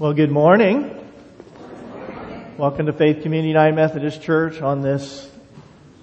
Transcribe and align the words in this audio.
Well, 0.00 0.12
good 0.12 0.30
morning. 0.30 0.96
Welcome 2.56 2.86
to 2.86 2.92
Faith 2.92 3.24
Community 3.24 3.48
United 3.48 3.74
Methodist 3.74 4.22
Church 4.22 4.62
on 4.62 4.80
this 4.80 5.28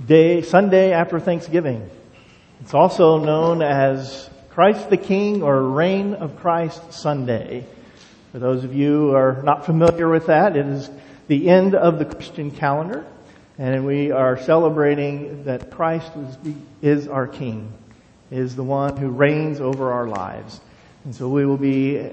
day, 0.05 0.41
Sunday 0.41 0.91
after 0.91 1.17
Thanksgiving. 1.17 1.89
It's 2.59 2.73
also 2.73 3.19
known 3.19 3.61
as 3.61 4.29
Christ 4.49 4.89
the 4.89 4.97
King 4.97 5.43
or 5.43 5.61
Reign 5.61 6.13
of 6.15 6.35
Christ 6.41 6.91
Sunday. 6.91 7.65
For 8.33 8.39
those 8.39 8.65
of 8.65 8.75
you 8.75 8.91
who 8.91 9.15
are 9.15 9.41
not 9.43 9.65
familiar 9.65 10.09
with 10.09 10.25
that, 10.25 10.57
it 10.57 10.65
is 10.65 10.89
the 11.29 11.47
end 11.47 11.73
of 11.73 11.97
the 11.97 12.03
Christian 12.03 12.51
calendar, 12.51 13.05
and 13.57 13.85
we 13.85 14.11
are 14.11 14.37
celebrating 14.37 15.45
that 15.45 15.71
Christ 15.71 16.11
is 16.81 17.07
our 17.07 17.27
King, 17.27 17.71
is 18.29 18.57
the 18.57 18.63
one 18.65 18.97
who 18.97 19.07
reigns 19.07 19.61
over 19.61 19.93
our 19.93 20.05
lives. 20.05 20.59
And 21.05 21.13
so 21.13 21.29
we 21.29 21.45
will 21.45 21.57
be 21.57 21.99
uh, 21.99 22.09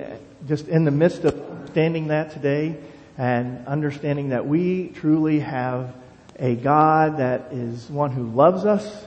just 0.47 0.69
in 0.69 0.85
the 0.85 0.91
midst 0.91 1.25
of 1.25 1.35
understanding 1.51 2.09
that 2.09 2.33
today 2.33 2.77
and 3.17 3.67
understanding 3.67 4.29
that 4.29 4.47
we 4.47 4.89
truly 4.89 5.41
have 5.41 5.95
a 6.39 6.55
God 6.55 7.17
that 7.17 7.53
is 7.53 7.89
one 7.89 8.11
who 8.11 8.25
loves 8.25 8.67
us 8.67 9.07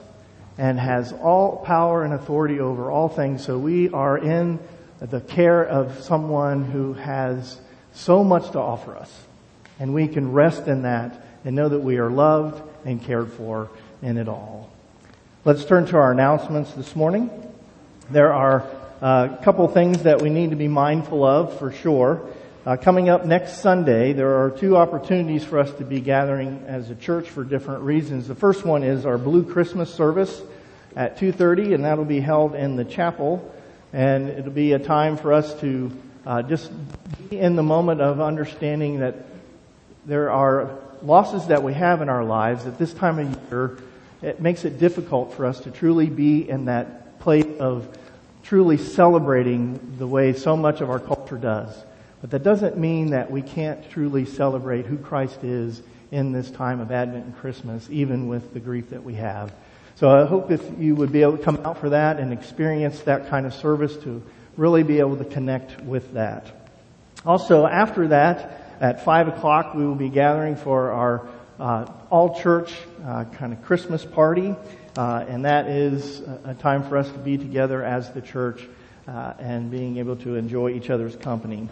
and 0.57 0.79
has 0.79 1.13
all 1.13 1.57
power 1.57 2.03
and 2.03 2.15
authority 2.15 2.59
over 2.59 2.89
all 2.89 3.09
things. 3.09 3.45
So 3.45 3.59
we 3.59 3.89
are 3.89 4.17
in 4.17 4.57
the 4.99 5.21
care 5.21 5.63
of 5.63 6.03
someone 6.03 6.63
who 6.63 6.93
has 6.93 7.59
so 7.93 8.23
much 8.23 8.51
to 8.51 8.59
offer 8.59 8.97
us. 8.97 9.13
And 9.79 9.93
we 9.93 10.07
can 10.07 10.31
rest 10.31 10.67
in 10.67 10.81
that 10.81 11.23
and 11.43 11.55
know 11.55 11.69
that 11.69 11.81
we 11.81 11.97
are 11.97 12.09
loved 12.09 12.63
and 12.85 12.99
cared 13.03 13.31
for 13.33 13.69
in 14.01 14.17
it 14.17 14.27
all. 14.27 14.71
Let's 15.43 15.63
turn 15.63 15.85
to 15.87 15.97
our 15.97 16.11
announcements 16.11 16.71
this 16.71 16.95
morning. 16.95 17.29
There 18.09 18.33
are 18.33 18.67
a 19.01 19.37
couple 19.43 19.67
things 19.67 20.03
that 20.03 20.21
we 20.21 20.29
need 20.29 20.51
to 20.51 20.55
be 20.55 20.67
mindful 20.67 21.23
of 21.23 21.57
for 21.59 21.71
sure. 21.71 22.29
Uh, 22.65 22.77
coming 22.77 23.09
up 23.09 23.25
next 23.25 23.59
Sunday, 23.59 24.13
there 24.13 24.43
are 24.43 24.49
two 24.49 24.77
opportunities 24.77 25.43
for 25.43 25.59
us 25.59 25.71
to 25.73 25.83
be 25.83 25.99
gathering 25.99 26.63
as 26.65 26.89
a 26.89 26.95
church 26.95 27.29
for 27.29 27.43
different 27.43 27.83
reasons. 27.83 28.27
The 28.27 28.35
first 28.35 28.65
one 28.65 28.83
is 28.83 29.05
our 29.05 29.17
Blue 29.17 29.43
Christmas 29.43 29.93
service 29.93 30.41
at 30.95 31.17
2.30, 31.17 31.75
and 31.75 31.85
that'll 31.85 32.05
be 32.05 32.21
held 32.21 32.55
in 32.55 32.75
the 32.75 32.85
chapel. 32.85 33.53
And 33.93 34.29
it'll 34.29 34.51
be 34.51 34.71
a 34.71 34.79
time 34.79 35.17
for 35.17 35.33
us 35.33 35.53
to 35.59 35.91
uh, 36.25 36.41
just 36.41 36.71
be 37.29 37.37
in 37.39 37.55
the 37.55 37.63
moment 37.63 38.01
of 38.01 38.19
understanding 38.19 38.99
that 39.01 39.15
there 40.05 40.31
are 40.31 40.71
losses 41.03 41.47
that 41.47 41.61
we 41.61 41.73
have 41.73 42.01
in 42.01 42.09
our 42.09 42.23
lives 42.23 42.65
at 42.65 42.79
this 42.79 42.93
time 42.93 43.19
of 43.19 43.51
year. 43.51 43.77
It 44.21 44.39
makes 44.39 44.65
it 44.65 44.79
difficult 44.79 45.33
for 45.33 45.45
us 45.45 45.59
to 45.61 45.71
truly 45.71 46.07
be 46.07 46.49
in 46.49 46.65
that 46.65 47.19
place 47.19 47.45
of 47.59 47.87
truly 48.45 48.77
celebrating 48.77 49.97
the 49.97 50.07
way 50.07 50.33
so 50.33 50.55
much 50.55 50.81
of 50.81 50.89
our 50.89 50.99
culture 50.99 51.37
does. 51.37 51.75
But 52.21 52.31
that 52.31 52.43
doesn't 52.43 52.77
mean 52.77 53.11
that 53.11 53.29
we 53.29 53.41
can't 53.41 53.89
truly 53.89 54.25
celebrate 54.25 54.85
who 54.85 54.97
Christ 54.97 55.43
is 55.43 55.81
in 56.11 56.31
this 56.31 56.49
time 56.51 56.79
of 56.79 56.91
Advent 56.91 57.25
and 57.25 57.37
Christmas, 57.37 57.87
even 57.89 58.27
with 58.27 58.53
the 58.53 58.59
grief 58.59 58.91
that 58.91 59.03
we 59.03 59.15
have. 59.15 59.51
So 59.95 60.09
I 60.09 60.25
hope 60.25 60.51
if 60.51 60.61
you 60.77 60.95
would 60.95 61.11
be 61.11 61.23
able 61.23 61.37
to 61.37 61.43
come 61.43 61.57
out 61.65 61.79
for 61.79 61.89
that 61.89 62.19
and 62.19 62.31
experience 62.31 62.99
that 63.01 63.29
kind 63.29 63.45
of 63.45 63.53
service 63.53 63.97
to 63.97 64.21
really 64.57 64.83
be 64.83 64.99
able 64.99 65.17
to 65.17 65.25
connect 65.25 65.81
with 65.81 66.13
that. 66.13 66.45
Also, 67.25 67.65
after 67.65 68.09
that, 68.09 68.77
at 68.79 69.03
5 69.03 69.29
o'clock, 69.29 69.73
we 69.73 69.85
will 69.85 69.95
be 69.95 70.09
gathering 70.09 70.55
for 70.55 70.91
our 70.91 71.27
uh, 71.59 71.91
all 72.09 72.39
church 72.39 72.73
uh, 73.05 73.23
kind 73.25 73.53
of 73.53 73.63
Christmas 73.63 74.05
party. 74.05 74.55
Uh, 74.97 75.25
and 75.27 75.43
that 75.43 75.67
is 75.67 76.21
a 76.45 76.53
time 76.53 76.81
for 76.87 76.97
us 76.97 77.11
to 77.11 77.17
be 77.17 77.37
together 77.37 77.83
as 77.83 78.11
the 78.11 78.21
church 78.21 78.65
uh, 79.07 79.33
and 79.39 79.69
being 79.69 79.97
able 79.97 80.15
to 80.15 80.35
enjoy 80.35 80.69
each 80.69 80.89
other's 80.89 81.15
company. 81.17 81.67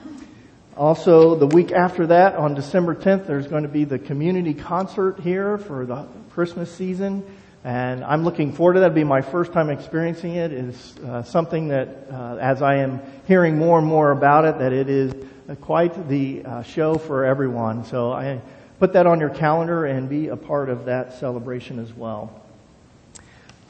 Also, 0.76 1.36
the 1.36 1.48
week 1.48 1.72
after 1.72 2.08
that, 2.08 2.36
on 2.36 2.54
December 2.54 2.94
10th, 2.94 3.26
there's 3.26 3.48
going 3.48 3.64
to 3.64 3.70
be 3.70 3.86
the 3.86 3.98
community 3.98 4.54
concert 4.54 5.20
here 5.22 5.58
for 5.58 5.86
the 5.86 6.06
Christmas 6.32 6.74
season. 6.74 7.24
And 7.64 8.04
I'm 8.04 8.26
looking 8.26 8.52
forward 8.52 8.74
to 8.74 8.80
that. 8.82 8.88
It'll 8.88 8.96
be 8.96 9.06
my 9.06 9.22
first 9.22 9.54
time 9.54 9.70
experiencing 9.70 10.36
it. 10.36 10.52
It's 10.52 10.98
uh, 10.98 11.24
something 11.24 11.70
that, 11.70 12.08
uh, 12.12 12.38
as 12.42 12.62
I 12.62 12.80
am 12.80 13.00
hearing 13.26 13.58
more 13.58 13.78
and 13.78 13.88
more 13.88 14.12
about 14.12 14.44
it, 14.44 14.60
that 14.60 14.74
it 14.74 14.90
is 14.90 15.14
quite 15.62 16.10
the 16.10 16.44
uh, 16.44 16.64
show 16.64 16.98
for 16.98 17.24
everyone. 17.24 17.86
So 17.86 18.12
I 18.12 18.42
put 18.80 18.92
that 18.94 19.08
on 19.08 19.22
your 19.22 19.30
calendar 19.30 19.86
and 19.86 20.10
be 20.10 20.28
a 20.28 20.36
part 20.36 20.70
of 20.70 20.86
that 20.86 21.20
celebration 21.20 21.80
as 21.80 21.94
well. 21.94 22.43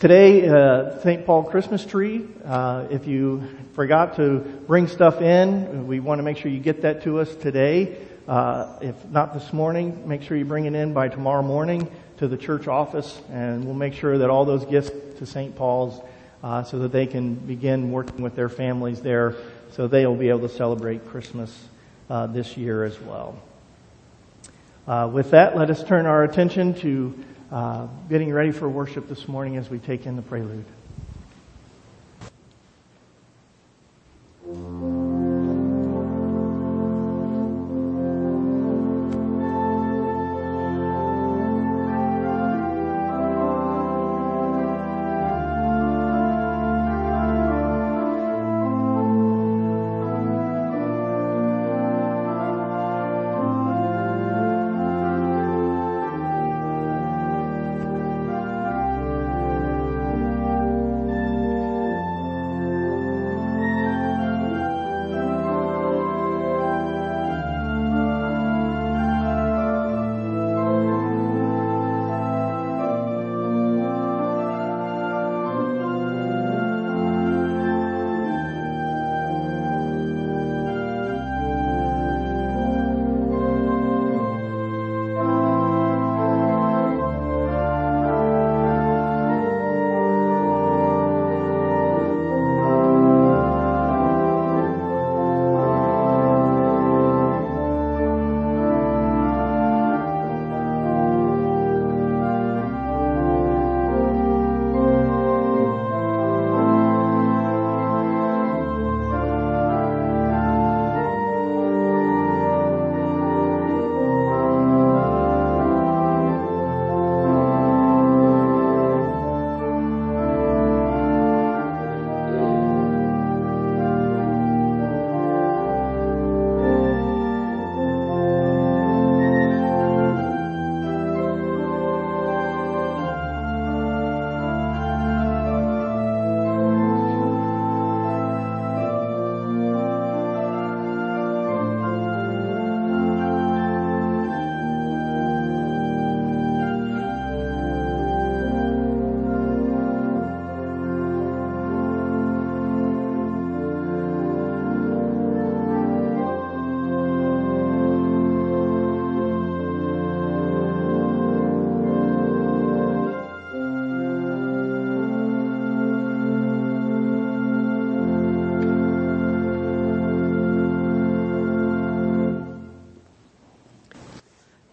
Today, 0.04 0.50
uh, 0.50 1.00
St. 1.00 1.26
Paul 1.26 1.44
Christmas 1.44 1.86
tree. 1.86 2.28
Uh, 2.44 2.88
if 2.92 3.08
you 3.08 3.42
forgot 3.72 4.18
to 4.18 4.40
bring 4.68 4.90
stuff 4.90 5.22
in, 5.22 5.88
we 5.88 6.02
want 6.02 6.20
to 6.20 6.24
make 6.24 6.36
sure 6.36 6.52
you 6.52 6.60
get 6.60 6.82
that 6.82 7.04
to 7.04 7.22
us 7.22 7.34
today. 7.36 7.96
Uh, 8.28 8.80
if 8.82 9.06
not 9.06 9.34
this 9.34 9.54
morning, 9.54 10.06
make 10.06 10.24
sure 10.24 10.36
you 10.36 10.44
bring 10.44 10.66
it 10.66 10.76
in 10.76 10.92
by 10.94 11.08
tomorrow 11.08 11.42
morning 11.42 11.90
to 12.18 12.28
the 12.28 12.36
church 12.36 12.68
office, 12.68 13.22
and 13.32 13.64
we'll 13.64 13.76
make 13.76 13.94
sure 13.94 14.18
that 14.18 14.30
all 14.30 14.44
those 14.44 14.66
gifts 14.66 14.92
to 15.20 15.26
St. 15.26 15.56
Paul's, 15.56 16.02
uh, 16.44 16.66
so 16.66 16.80
that 16.80 16.92
they 16.92 17.08
can 17.08 17.36
begin 17.36 17.94
working 17.94 18.22
with 18.24 18.36
their 18.36 18.50
families 18.50 19.00
there, 19.00 19.38
so 19.72 19.88
they'll 19.88 20.16
be 20.16 20.28
able 20.28 20.46
to 20.46 20.54
celebrate 20.54 21.08
Christmas 21.08 21.58
uh, 22.10 22.28
this 22.28 22.58
year 22.58 22.84
as 22.84 23.00
well. 23.00 23.42
Uh, 24.86 25.10
with 25.14 25.32
that, 25.32 25.56
let 25.56 25.70
us 25.70 25.82
turn 25.82 26.06
our 26.06 26.26
attention 26.26 26.74
to 26.74 27.18
uh, 27.54 27.86
getting 28.10 28.34
ready 28.34 28.52
for 28.52 28.68
worship 28.68 29.08
this 29.08 29.28
morning 29.28 29.58
as 29.58 29.70
we 29.70 29.78
take 29.78 30.08
in 30.08 30.16
the 30.16 30.24
prelude. 30.24 30.66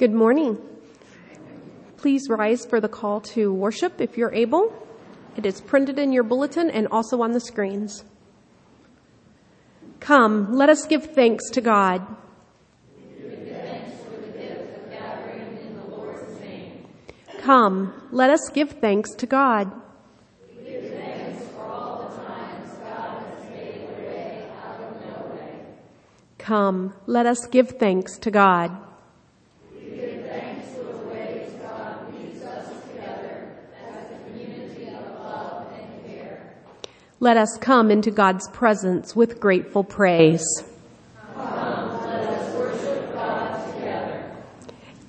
Good 0.00 0.14
morning. 0.14 0.56
Please 1.98 2.30
rise 2.30 2.64
for 2.64 2.80
the 2.80 2.88
call 2.88 3.20
to 3.36 3.52
worship 3.52 4.00
if 4.00 4.16
you're 4.16 4.32
able. 4.32 4.72
It 5.36 5.44
is 5.44 5.60
printed 5.60 5.98
in 5.98 6.10
your 6.10 6.22
bulletin 6.22 6.70
and 6.70 6.88
also 6.88 7.20
on 7.20 7.32
the 7.32 7.38
screens. 7.38 8.02
Come, 10.00 10.54
let 10.54 10.70
us 10.70 10.86
give 10.86 11.14
thanks 11.14 11.50
to 11.50 11.60
God. 11.60 12.00
Come, 17.40 17.92
let 18.10 18.30
us 18.30 18.48
give 18.54 18.70
thanks 18.80 19.14
to 19.16 19.26
God. 19.26 19.70
Come, 26.38 26.94
let 27.06 27.26
us 27.26 27.46
give 27.48 27.72
thanks 27.78 28.16
to 28.20 28.30
God. 28.30 28.89
Let 37.22 37.36
us 37.36 37.58
come 37.60 37.90
into 37.90 38.10
God's 38.10 38.48
presence 38.48 39.14
with 39.14 39.38
grateful 39.40 39.84
praise. 39.84 40.42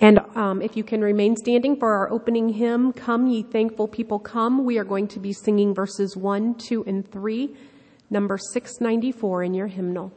And 0.02 0.20
um, 0.36 0.62
if 0.62 0.76
you 0.76 0.84
can 0.84 1.00
remain 1.00 1.38
standing 1.38 1.78
for 1.78 1.94
our 1.94 2.12
opening 2.12 2.50
hymn, 2.50 2.92
Come 2.92 3.28
Ye 3.28 3.44
Thankful 3.44 3.88
People 3.88 4.20
Come, 4.20 4.66
we 4.66 4.78
are 4.78 4.84
going 4.84 5.08
to 5.08 5.20
be 5.20 5.32
singing 5.32 5.74
verses 5.74 6.18
1, 6.18 6.56
2, 6.56 6.84
and 6.86 7.10
3, 7.10 7.56
number 8.10 8.38
694 8.38 9.44
in 9.44 9.54
your 9.54 9.68
hymnal. 9.68 10.12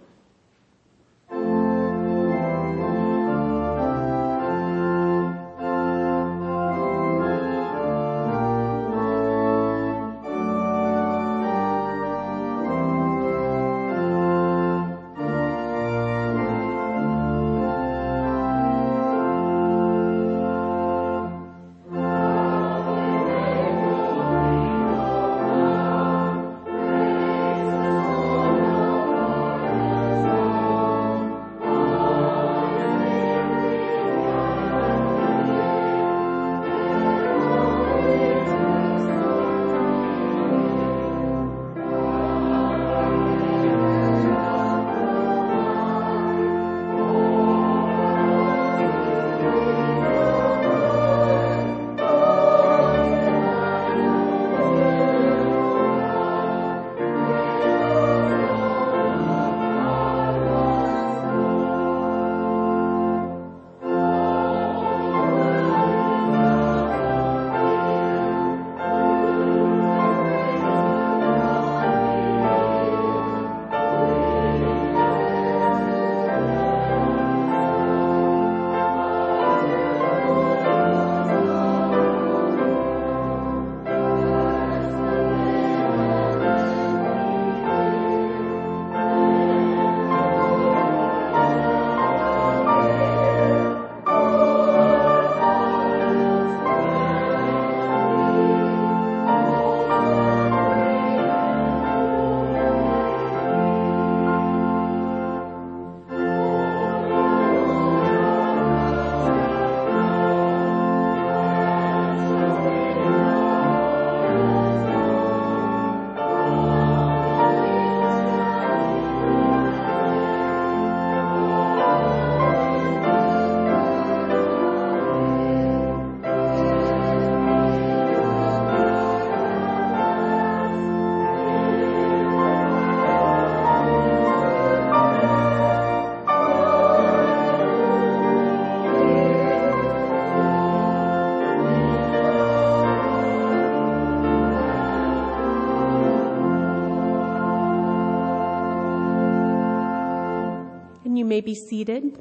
May 151.34 151.40
be 151.40 151.56
seated. 151.56 152.16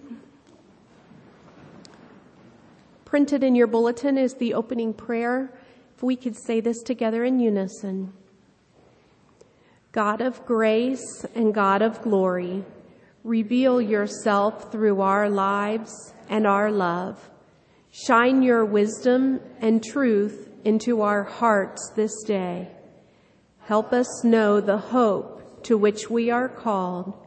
Printed 3.05 3.43
in 3.43 3.53
your 3.53 3.67
bulletin 3.67 4.17
is 4.17 4.33
the 4.33 4.55
opening 4.55 4.91
prayer. 4.91 5.53
If 5.95 6.01
we 6.01 6.15
could 6.15 6.35
say 6.35 6.61
this 6.61 6.81
together 6.81 7.23
in 7.23 7.39
unison 7.39 8.11
God 9.91 10.19
of 10.19 10.43
grace 10.47 11.27
and 11.35 11.53
God 11.53 11.83
of 11.83 12.01
glory, 12.01 12.65
reveal 13.23 13.79
yourself 13.79 14.71
through 14.71 15.01
our 15.01 15.29
lives 15.29 15.93
and 16.27 16.47
our 16.47 16.71
love. 16.71 17.29
Shine 17.91 18.41
your 18.41 18.65
wisdom 18.65 19.41
and 19.61 19.83
truth 19.83 20.49
into 20.65 21.03
our 21.03 21.21
hearts 21.21 21.91
this 21.95 22.23
day. 22.23 22.67
Help 23.59 23.93
us 23.93 24.23
know 24.23 24.59
the 24.59 24.79
hope 24.79 25.63
to 25.65 25.77
which 25.77 26.09
we 26.09 26.31
are 26.31 26.49
called 26.49 27.22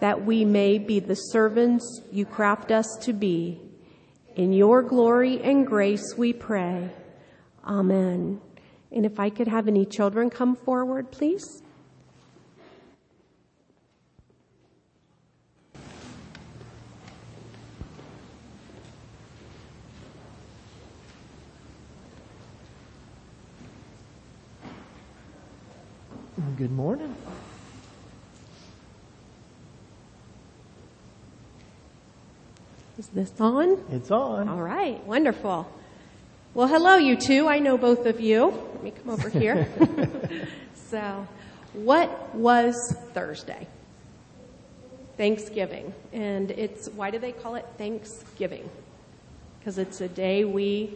that 0.00 0.24
we 0.24 0.44
may 0.44 0.78
be 0.78 0.98
the 0.98 1.14
servants 1.14 2.02
you 2.10 2.24
craft 2.24 2.72
us 2.72 2.86
to 3.02 3.12
be. 3.12 3.60
In 4.36 4.52
your 4.52 4.82
glory 4.82 5.40
and 5.42 5.66
grace 5.66 6.14
we 6.16 6.32
pray. 6.32 6.90
Amen. 7.64 8.40
And 8.92 9.06
if 9.06 9.20
I 9.20 9.30
could 9.30 9.48
have 9.48 9.68
any 9.68 9.84
children 9.84 10.30
come 10.30 10.56
forward, 10.56 11.10
please. 11.10 11.62
Good 26.56 26.72
morning. 26.72 27.16
Is 33.00 33.08
this 33.08 33.32
on? 33.40 33.82
It's 33.92 34.10
on. 34.10 34.46
All 34.46 34.60
right, 34.60 35.02
wonderful. 35.06 35.66
Well, 36.52 36.68
hello, 36.68 36.96
you 36.96 37.16
two. 37.16 37.48
I 37.48 37.58
know 37.58 37.78
both 37.78 38.04
of 38.04 38.20
you. 38.20 38.48
Let 38.74 38.82
me 38.82 38.90
come 38.90 39.08
over 39.08 39.30
here. 39.40 39.66
so, 40.74 41.26
what 41.72 42.34
was 42.34 42.94
Thursday? 43.14 43.66
Thanksgiving. 45.16 45.94
And 46.12 46.50
it's, 46.50 46.88
why 46.90 47.10
do 47.10 47.18
they 47.18 47.32
call 47.32 47.54
it 47.54 47.64
Thanksgiving? 47.78 48.68
Because 49.58 49.78
it's 49.78 50.02
a 50.02 50.08
day 50.08 50.44
we, 50.44 50.94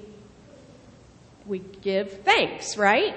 we 1.47 1.61
give 1.81 2.21
thanks, 2.21 2.77
right? 2.77 3.15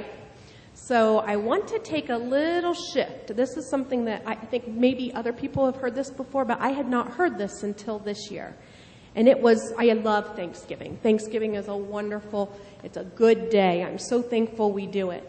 So 0.75 1.17
I 1.17 1.35
want 1.35 1.67
to 1.67 1.79
take 1.79 2.07
a 2.07 2.15
little 2.15 2.73
shift. 2.73 3.35
This 3.35 3.57
is 3.57 3.69
something 3.69 4.05
that 4.05 4.23
I 4.25 4.35
think 4.35 4.65
maybe 4.65 5.13
other 5.13 5.33
people 5.33 5.65
have 5.65 5.75
heard 5.75 5.93
this 5.93 6.09
before, 6.09 6.45
but 6.45 6.61
I 6.61 6.69
had 6.69 6.87
not 6.87 7.15
heard 7.15 7.37
this 7.37 7.63
until 7.63 7.99
this 7.99 8.31
year. 8.31 8.55
And 9.17 9.27
it 9.27 9.41
was, 9.41 9.73
I 9.79 9.91
love 9.93 10.35
Thanksgiving. 10.35 10.97
Thanksgiving 11.01 11.55
is 11.55 11.67
a 11.67 11.75
wonderful, 11.75 12.55
it's 12.83 12.97
a 12.97 13.03
good 13.03 13.49
day. 13.49 13.83
I'm 13.83 13.97
so 13.97 14.21
thankful 14.21 14.71
we 14.71 14.85
do 14.85 15.09
it. 15.09 15.27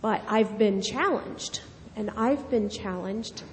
But 0.00 0.24
I've 0.26 0.58
been 0.58 0.82
challenged, 0.82 1.60
and 1.94 2.10
I've 2.16 2.50
been 2.50 2.68
challenged 2.68 3.44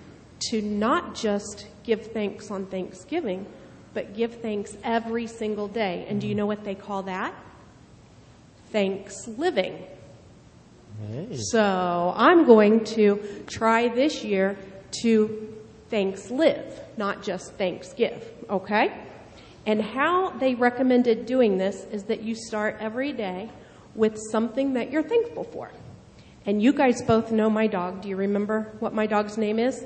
to 0.49 0.63
not 0.63 1.13
just 1.13 1.67
give 1.83 2.07
thanks 2.07 2.49
on 2.49 2.65
Thanksgiving, 2.65 3.45
but 3.93 4.15
give 4.15 4.41
thanks 4.41 4.75
every 4.83 5.27
single 5.27 5.67
day. 5.67 6.07
And 6.09 6.19
do 6.19 6.27
you 6.27 6.33
know 6.33 6.47
what 6.47 6.63
they 6.63 6.73
call 6.73 7.03
that? 7.03 7.35
Thanks 8.71 9.27
living. 9.27 9.85
Hey. 11.07 11.37
So 11.37 12.11
I'm 12.15 12.47
going 12.47 12.85
to 12.85 13.43
try 13.45 13.87
this 13.87 14.23
year 14.23 14.57
to 15.03 15.55
thanks 15.91 16.31
live, 16.31 16.73
not 16.97 17.21
just 17.21 17.53
thanks 17.53 17.93
give, 17.93 18.27
okay? 18.49 19.05
And 19.65 19.81
how 19.81 20.31
they 20.31 20.55
recommended 20.55 21.25
doing 21.25 21.57
this 21.57 21.83
is 21.91 22.03
that 22.05 22.21
you 22.21 22.35
start 22.35 22.77
every 22.79 23.13
day 23.13 23.49
with 23.95 24.17
something 24.31 24.73
that 24.73 24.91
you're 24.91 25.03
thankful 25.03 25.43
for. 25.43 25.71
And 26.45 26.61
you 26.61 26.73
guys 26.73 27.01
both 27.01 27.31
know 27.31 27.49
my 27.49 27.67
dog. 27.67 28.01
Do 28.01 28.09
you 28.09 28.15
remember 28.15 28.71
what 28.79 28.93
my 28.93 29.05
dog's 29.05 29.37
name 29.37 29.59
is? 29.59 29.83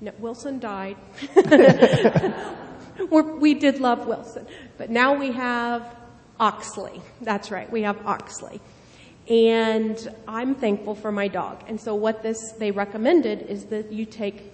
No, 0.00 0.12
Wilson 0.18 0.58
died. 0.58 0.96
We 3.10 3.54
did 3.54 3.80
love 3.80 4.06
Wilson. 4.06 4.46
But 4.78 4.90
now 4.90 5.14
we 5.14 5.32
have 5.32 5.96
Oxley. 6.38 7.02
That's 7.20 7.50
right, 7.50 7.70
we 7.70 7.82
have 7.82 8.06
Oxley. 8.06 8.60
And 9.28 9.96
I'm 10.28 10.54
thankful 10.54 10.94
for 10.94 11.10
my 11.10 11.28
dog. 11.28 11.64
And 11.66 11.80
so 11.80 11.94
what 11.94 12.22
this 12.22 12.52
they 12.58 12.70
recommended 12.70 13.42
is 13.42 13.64
that 13.66 13.92
you 13.92 14.04
take 14.04 14.52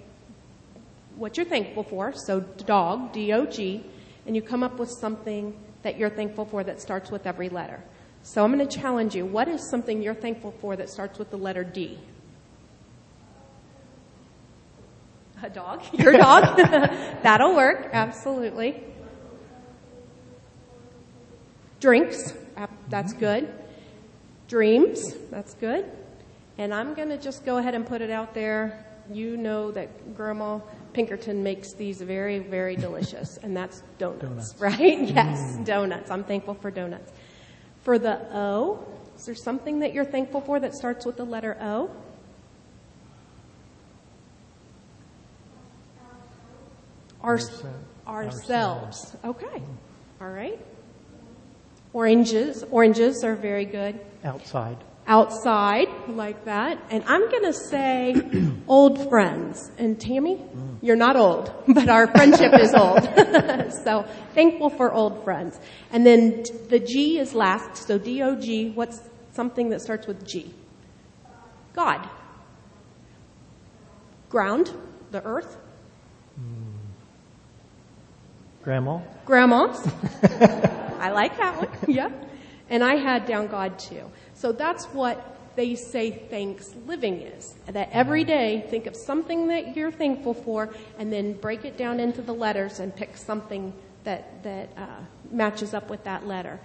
what 1.16 1.36
you're 1.36 1.46
thankful 1.46 1.82
for, 1.82 2.14
so 2.14 2.40
dog, 2.40 3.12
D 3.12 3.32
O 3.32 3.44
G, 3.44 3.84
and 4.26 4.36
you 4.36 4.42
come 4.42 4.62
up 4.62 4.78
with 4.78 4.90
something 4.90 5.54
that 5.82 5.98
you're 5.98 6.10
thankful 6.10 6.44
for 6.44 6.62
that 6.64 6.80
starts 6.80 7.10
with 7.10 7.26
every 7.26 7.48
letter. 7.48 7.82
So 8.22 8.44
I'm 8.44 8.52
going 8.52 8.66
to 8.66 8.78
challenge 8.78 9.14
you. 9.14 9.24
What 9.24 9.48
is 9.48 9.68
something 9.70 10.02
you're 10.02 10.14
thankful 10.14 10.52
for 10.60 10.76
that 10.76 10.90
starts 10.90 11.18
with 11.18 11.30
the 11.30 11.38
letter 11.38 11.64
D? 11.64 11.98
A 15.42 15.48
dog? 15.48 15.82
Your 15.92 16.12
dog? 16.12 16.56
That'll 17.22 17.56
work, 17.56 17.88
absolutely. 17.92 18.84
Drinks, 21.80 22.34
that's 22.90 23.12
mm-hmm. 23.12 23.20
good. 23.20 23.54
Dreams, 24.48 25.14
that's 25.30 25.54
good. 25.54 25.90
And 26.58 26.74
I'm 26.74 26.92
going 26.92 27.08
to 27.08 27.16
just 27.16 27.46
go 27.46 27.56
ahead 27.56 27.74
and 27.74 27.86
put 27.86 28.02
it 28.02 28.10
out 28.10 28.34
there. 28.34 28.84
You 29.10 29.38
know 29.38 29.70
that 29.70 30.14
Grandma 30.14 30.60
Pinkerton 30.92 31.42
makes 31.42 31.72
these 31.74 32.00
very, 32.00 32.38
very 32.38 32.76
delicious, 32.86 33.38
and 33.42 33.56
that's 33.56 33.82
donuts, 33.98 34.52
donuts. 34.52 34.54
right? 34.60 35.00
Yes, 35.08 35.56
mm. 35.56 35.64
donuts. 35.64 36.10
I'm 36.10 36.24
thankful 36.24 36.54
for 36.54 36.70
donuts. 36.70 37.12
For 37.82 37.98
the 37.98 38.20
O, 38.32 38.84
is 39.16 39.26
there 39.26 39.34
something 39.34 39.80
that 39.80 39.92
you're 39.92 40.04
thankful 40.04 40.40
for 40.40 40.60
that 40.60 40.74
starts 40.74 41.04
with 41.06 41.16
the 41.16 41.24
letter 41.24 41.56
O? 41.60 41.90
Our, 47.22 47.34
ourselves. 47.34 47.66
ourselves. 48.06 49.16
Okay. 49.24 49.62
All 50.22 50.30
right. 50.30 50.58
Oranges. 51.92 52.64
Oranges 52.70 53.24
are 53.24 53.34
very 53.34 53.64
good. 53.66 54.00
Outside. 54.24 54.76
Outside, 55.06 55.88
like 56.08 56.44
that. 56.44 56.78
And 56.90 57.04
I'm 57.06 57.30
going 57.30 57.44
to 57.44 57.52
say 57.52 58.14
old 58.68 59.08
friends. 59.08 59.70
And 59.78 60.00
Tammy, 60.00 60.36
mm. 60.36 60.78
you're 60.82 60.96
not 60.96 61.16
old, 61.16 61.52
but 61.68 61.88
our 61.88 62.06
friendship 62.06 62.52
is 62.58 62.74
old. 62.74 63.02
so 63.84 64.06
thankful 64.34 64.70
for 64.70 64.92
old 64.92 65.24
friends. 65.24 65.58
And 65.92 66.06
then 66.06 66.44
the 66.68 66.78
G 66.78 67.18
is 67.18 67.34
last. 67.34 67.86
So 67.86 67.98
D-O-G, 67.98 68.70
what's 68.70 69.00
something 69.32 69.70
that 69.70 69.80
starts 69.80 70.06
with 70.06 70.26
G? 70.26 70.54
God. 71.72 72.08
Ground, 74.28 74.70
the 75.10 75.24
earth. 75.24 75.56
Mm. 76.40 76.70
Grandma? 78.62 79.00
Grandmas. 79.24 79.86
I 81.00 81.10
like 81.10 81.36
that 81.38 81.56
one. 81.56 81.94
Yeah. 81.94 82.10
And 82.68 82.84
I 82.84 82.96
had 82.96 83.26
down 83.26 83.48
God 83.48 83.78
too. 83.78 84.10
So 84.34 84.52
that's 84.52 84.84
what 84.86 85.39
they 85.56 85.74
say 85.74 86.10
thanks 86.10 86.74
living 86.86 87.20
is. 87.22 87.54
That 87.66 87.90
every 87.92 88.24
day, 88.24 88.64
think 88.70 88.86
of 88.86 88.96
something 88.96 89.48
that 89.48 89.76
you're 89.76 89.92
thankful 89.92 90.34
for 90.34 90.70
and 90.98 91.12
then 91.12 91.34
break 91.34 91.64
it 91.64 91.76
down 91.76 92.00
into 92.00 92.22
the 92.22 92.34
letters 92.34 92.80
and 92.80 92.94
pick 92.94 93.16
something 93.16 93.72
that, 94.04 94.42
that 94.42 94.70
uh, 94.76 94.86
matches 95.30 95.74
up 95.74 95.90
with 95.90 96.04
that 96.04 96.26
letter. 96.26 96.60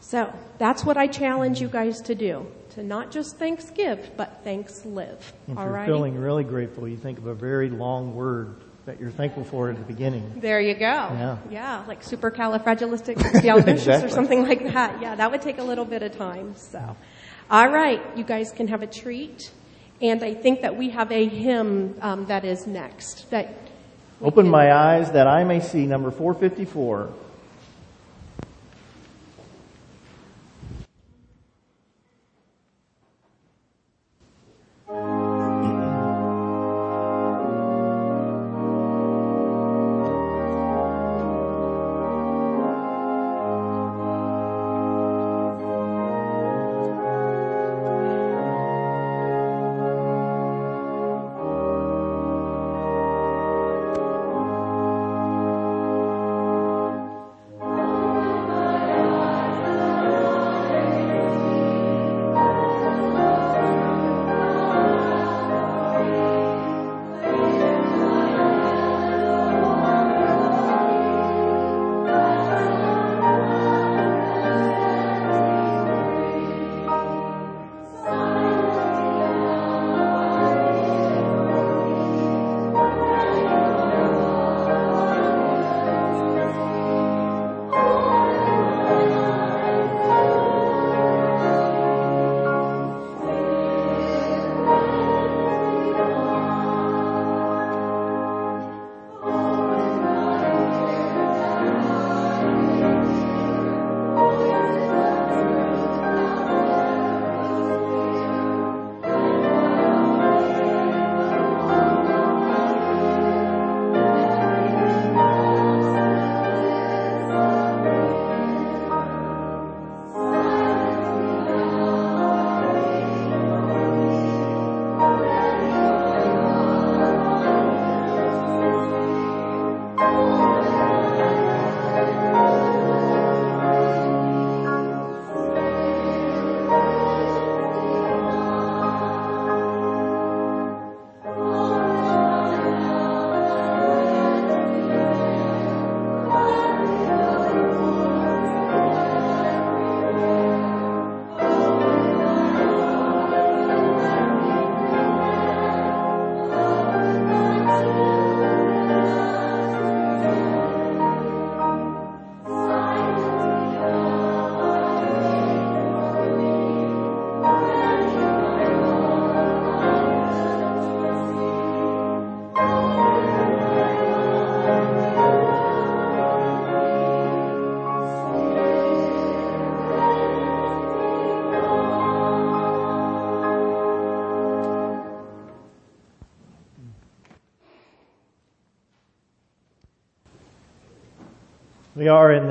So 0.00 0.32
that's 0.58 0.84
what 0.84 0.96
I 0.96 1.06
challenge 1.06 1.60
you 1.60 1.68
guys 1.68 2.02
to 2.02 2.14
do. 2.14 2.46
To 2.74 2.82
not 2.82 3.10
just 3.10 3.38
thanks 3.38 3.70
give, 3.70 4.16
but 4.16 4.40
thanks 4.44 4.84
live. 4.84 5.32
If 5.48 5.56
All 5.56 5.64
you're 5.64 5.72
right? 5.72 5.86
feeling 5.86 6.18
really 6.18 6.44
grateful, 6.44 6.86
you 6.86 6.96
think 6.96 7.18
of 7.18 7.26
a 7.26 7.34
very 7.34 7.70
long 7.70 8.14
word 8.14 8.56
that 8.86 9.00
you're 9.00 9.10
thankful 9.10 9.44
for 9.44 9.70
at 9.70 9.76
the 9.76 9.82
beginning. 9.84 10.40
There 10.40 10.60
you 10.60 10.74
go. 10.74 10.80
Yeah. 10.80 11.38
Yeah, 11.50 11.84
like 11.88 12.02
supercalifragilisticexpialidocious 12.02 13.66
exactly. 13.68 14.10
or 14.10 14.12
something 14.12 14.42
like 14.42 14.62
that. 14.74 15.00
Yeah, 15.00 15.14
that 15.14 15.30
would 15.30 15.40
take 15.40 15.58
a 15.58 15.62
little 15.62 15.86
bit 15.86 16.02
of 16.02 16.16
time. 16.16 16.54
So, 16.56 16.96
all 17.50 17.68
right, 17.68 18.00
you 18.16 18.24
guys 18.24 18.50
can 18.52 18.68
have 18.68 18.82
a 18.82 18.86
treat. 18.86 19.50
And 20.00 20.22
I 20.22 20.34
think 20.34 20.62
that 20.62 20.76
we 20.76 20.90
have 20.90 21.12
a 21.12 21.26
hymn 21.26 21.96
um, 22.00 22.26
that 22.26 22.44
is 22.44 22.66
next. 22.66 23.30
That 23.30 23.54
Open 24.20 24.48
my 24.48 24.72
eyes 24.72 25.12
that 25.12 25.26
I 25.26 25.44
may 25.44 25.60
see, 25.60 25.86
number 25.86 26.10
454. 26.10 27.12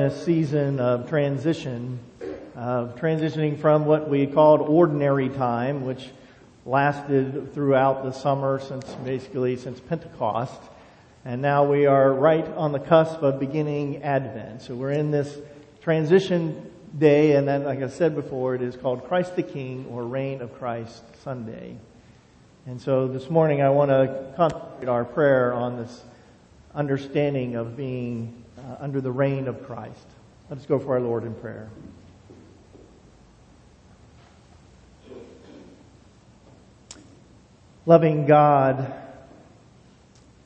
This 0.04 0.26
season 0.26 0.82
of 0.82 1.08
transition, 1.08 1.98
of 2.58 2.98
transitioning 2.98 3.58
from 3.58 3.86
what 3.86 4.10
we 4.10 4.28
called 4.28 4.60
ordinary 4.60 5.30
time, 5.30 5.86
which 5.86 6.10
lasted 6.66 7.54
throughout 7.54 8.04
the 8.04 8.12
summer 8.12 8.60
since 8.60 8.86
basically 9.06 9.56
since 9.56 9.80
Pentecost. 9.80 10.62
And 11.24 11.42
now 11.42 11.64
we 11.64 11.86
are 11.86 12.14
right 12.14 12.46
on 12.46 12.74
the 12.74 12.82
cusp 12.82 13.22
of 13.22 13.40
beginning 13.40 14.04
Advent. 14.04 14.64
So 14.64 14.76
we're 14.76 14.92
in 14.92 15.12
this 15.12 15.38
transition 15.82 16.70
day, 16.98 17.38
and 17.38 17.48
then, 17.48 17.64
like 17.64 17.82
I 17.82 17.88
said 17.88 18.14
before, 18.14 18.56
it 18.56 18.62
is 18.62 18.76
called 18.76 19.08
Christ 19.08 19.38
the 19.38 19.44
King 19.44 19.86
or 19.90 20.04
Reign 20.04 20.42
of 20.42 20.54
Christ 20.60 21.02
Sunday. 21.24 21.78
And 22.66 22.82
so 22.82 23.08
this 23.08 23.30
morning 23.30 23.62
I 23.62 23.70
want 23.70 23.90
to 23.90 24.34
concentrate 24.36 24.90
our 24.90 25.06
prayer 25.06 25.54
on 25.54 25.78
this 25.78 26.04
understanding 26.76 27.56
of 27.56 27.78
being 27.78 28.43
uh, 28.63 28.75
under 28.79 29.01
the 29.01 29.12
reign 29.12 29.48
of 29.48 29.65
Christ. 29.65 30.05
Let 30.50 30.60
us 30.60 30.65
go 30.65 30.79
for 30.79 30.93
our 30.93 31.00
Lord 31.00 31.24
in 31.24 31.34
prayer. 31.36 31.70
Loving 37.86 38.25
God, 38.25 38.93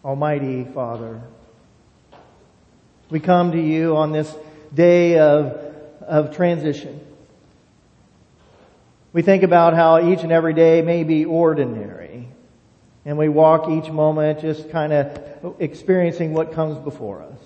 Almighty 0.03 0.63
Father, 0.63 1.21
we 3.09 3.19
come 3.19 3.51
to 3.51 3.61
you 3.61 3.95
on 3.95 4.11
this 4.11 4.33
day 4.73 5.19
of, 5.19 5.75
of 6.01 6.35
transition. 6.35 6.99
We 9.13 9.21
think 9.21 9.43
about 9.43 9.75
how 9.75 10.11
each 10.11 10.21
and 10.21 10.31
every 10.31 10.53
day 10.53 10.81
may 10.81 11.03
be 11.03 11.25
ordinary. 11.25 12.27
And 13.05 13.17
we 13.17 13.29
walk 13.29 13.69
each 13.69 13.89
moment 13.89 14.41
just 14.41 14.69
kind 14.69 14.91
of 14.91 15.55
experiencing 15.59 16.33
what 16.33 16.51
comes 16.53 16.77
before 16.77 17.21
us. 17.21 17.39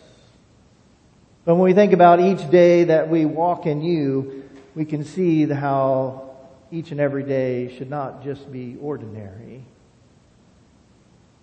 But 1.43 1.55
when 1.55 1.63
we 1.63 1.73
think 1.73 1.93
about 1.93 2.19
each 2.19 2.49
day 2.51 2.85
that 2.85 3.09
we 3.09 3.25
walk 3.25 3.65
in 3.65 3.81
you, 3.81 4.43
we 4.75 4.85
can 4.85 5.03
see 5.03 5.45
how 5.45 6.29
each 6.71 6.91
and 6.91 6.99
every 6.99 7.23
day 7.23 7.75
should 7.77 7.89
not 7.89 8.23
just 8.23 8.51
be 8.51 8.77
ordinary. 8.79 9.63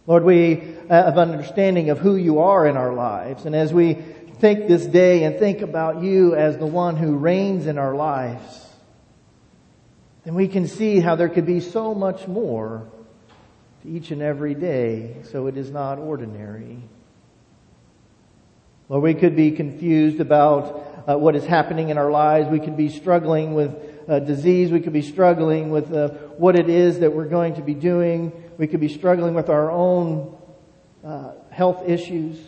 Lord, 0.06 0.24
we 0.24 0.62
uh, 0.88 1.04
have 1.04 1.18
an 1.18 1.32
understanding 1.32 1.90
of 1.90 1.98
who 1.98 2.16
you 2.16 2.38
are 2.38 2.66
in 2.66 2.76
our 2.76 2.94
lives. 2.94 3.44
And 3.44 3.54
as 3.54 3.74
we 3.74 3.94
think 3.94 4.68
this 4.68 4.86
day 4.86 5.24
and 5.24 5.38
think 5.38 5.60
about 5.60 6.02
you 6.02 6.34
as 6.34 6.56
the 6.56 6.66
one 6.66 6.96
who 6.96 7.16
reigns 7.16 7.66
in 7.66 7.76
our 7.76 7.94
lives, 7.94 8.66
then 10.24 10.34
we 10.34 10.48
can 10.48 10.66
see 10.66 11.00
how 11.00 11.16
there 11.16 11.28
could 11.28 11.44
be 11.44 11.60
so 11.60 11.94
much 11.94 12.26
more 12.26 12.86
to 13.82 13.88
each 13.88 14.10
and 14.10 14.22
every 14.22 14.54
day, 14.54 15.16
so 15.30 15.46
it 15.46 15.56
is 15.56 15.70
not 15.70 15.98
ordinary. 15.98 16.78
Lord, 18.88 19.02
we 19.02 19.14
could 19.14 19.36
be 19.36 19.50
confused 19.50 20.20
about 20.20 21.04
uh, 21.06 21.18
what 21.18 21.36
is 21.36 21.44
happening 21.44 21.90
in 21.90 21.98
our 21.98 22.10
lives. 22.10 22.48
We 22.48 22.60
could 22.60 22.76
be 22.76 22.88
struggling 22.88 23.54
with 23.54 23.74
uh, 24.08 24.20
disease. 24.20 24.70
We 24.70 24.80
could 24.80 24.92
be 24.94 25.02
struggling 25.02 25.70
with 25.70 25.92
uh, 25.92 26.08
what 26.38 26.56
it 26.56 26.70
is 26.70 27.00
that 27.00 27.12
we're 27.12 27.28
going 27.28 27.56
to 27.56 27.62
be 27.62 27.74
doing. 27.74 28.32
We 28.56 28.66
could 28.66 28.80
be 28.80 28.88
struggling 28.88 29.34
with 29.34 29.50
our 29.50 29.70
own 29.70 30.36
uh, 31.04 31.32
health 31.50 31.88
issues, 31.88 32.38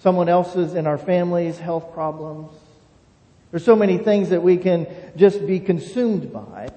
someone 0.00 0.28
else's 0.28 0.74
in 0.74 0.86
our 0.86 0.98
family's 0.98 1.58
health 1.58 1.92
problems. 1.92 2.52
There's 3.50 3.64
so 3.64 3.76
many 3.76 3.98
things 3.98 4.30
that 4.30 4.42
we 4.42 4.56
can 4.56 4.88
just 5.16 5.46
be 5.46 5.60
consumed 5.60 6.32
by. 6.32 6.68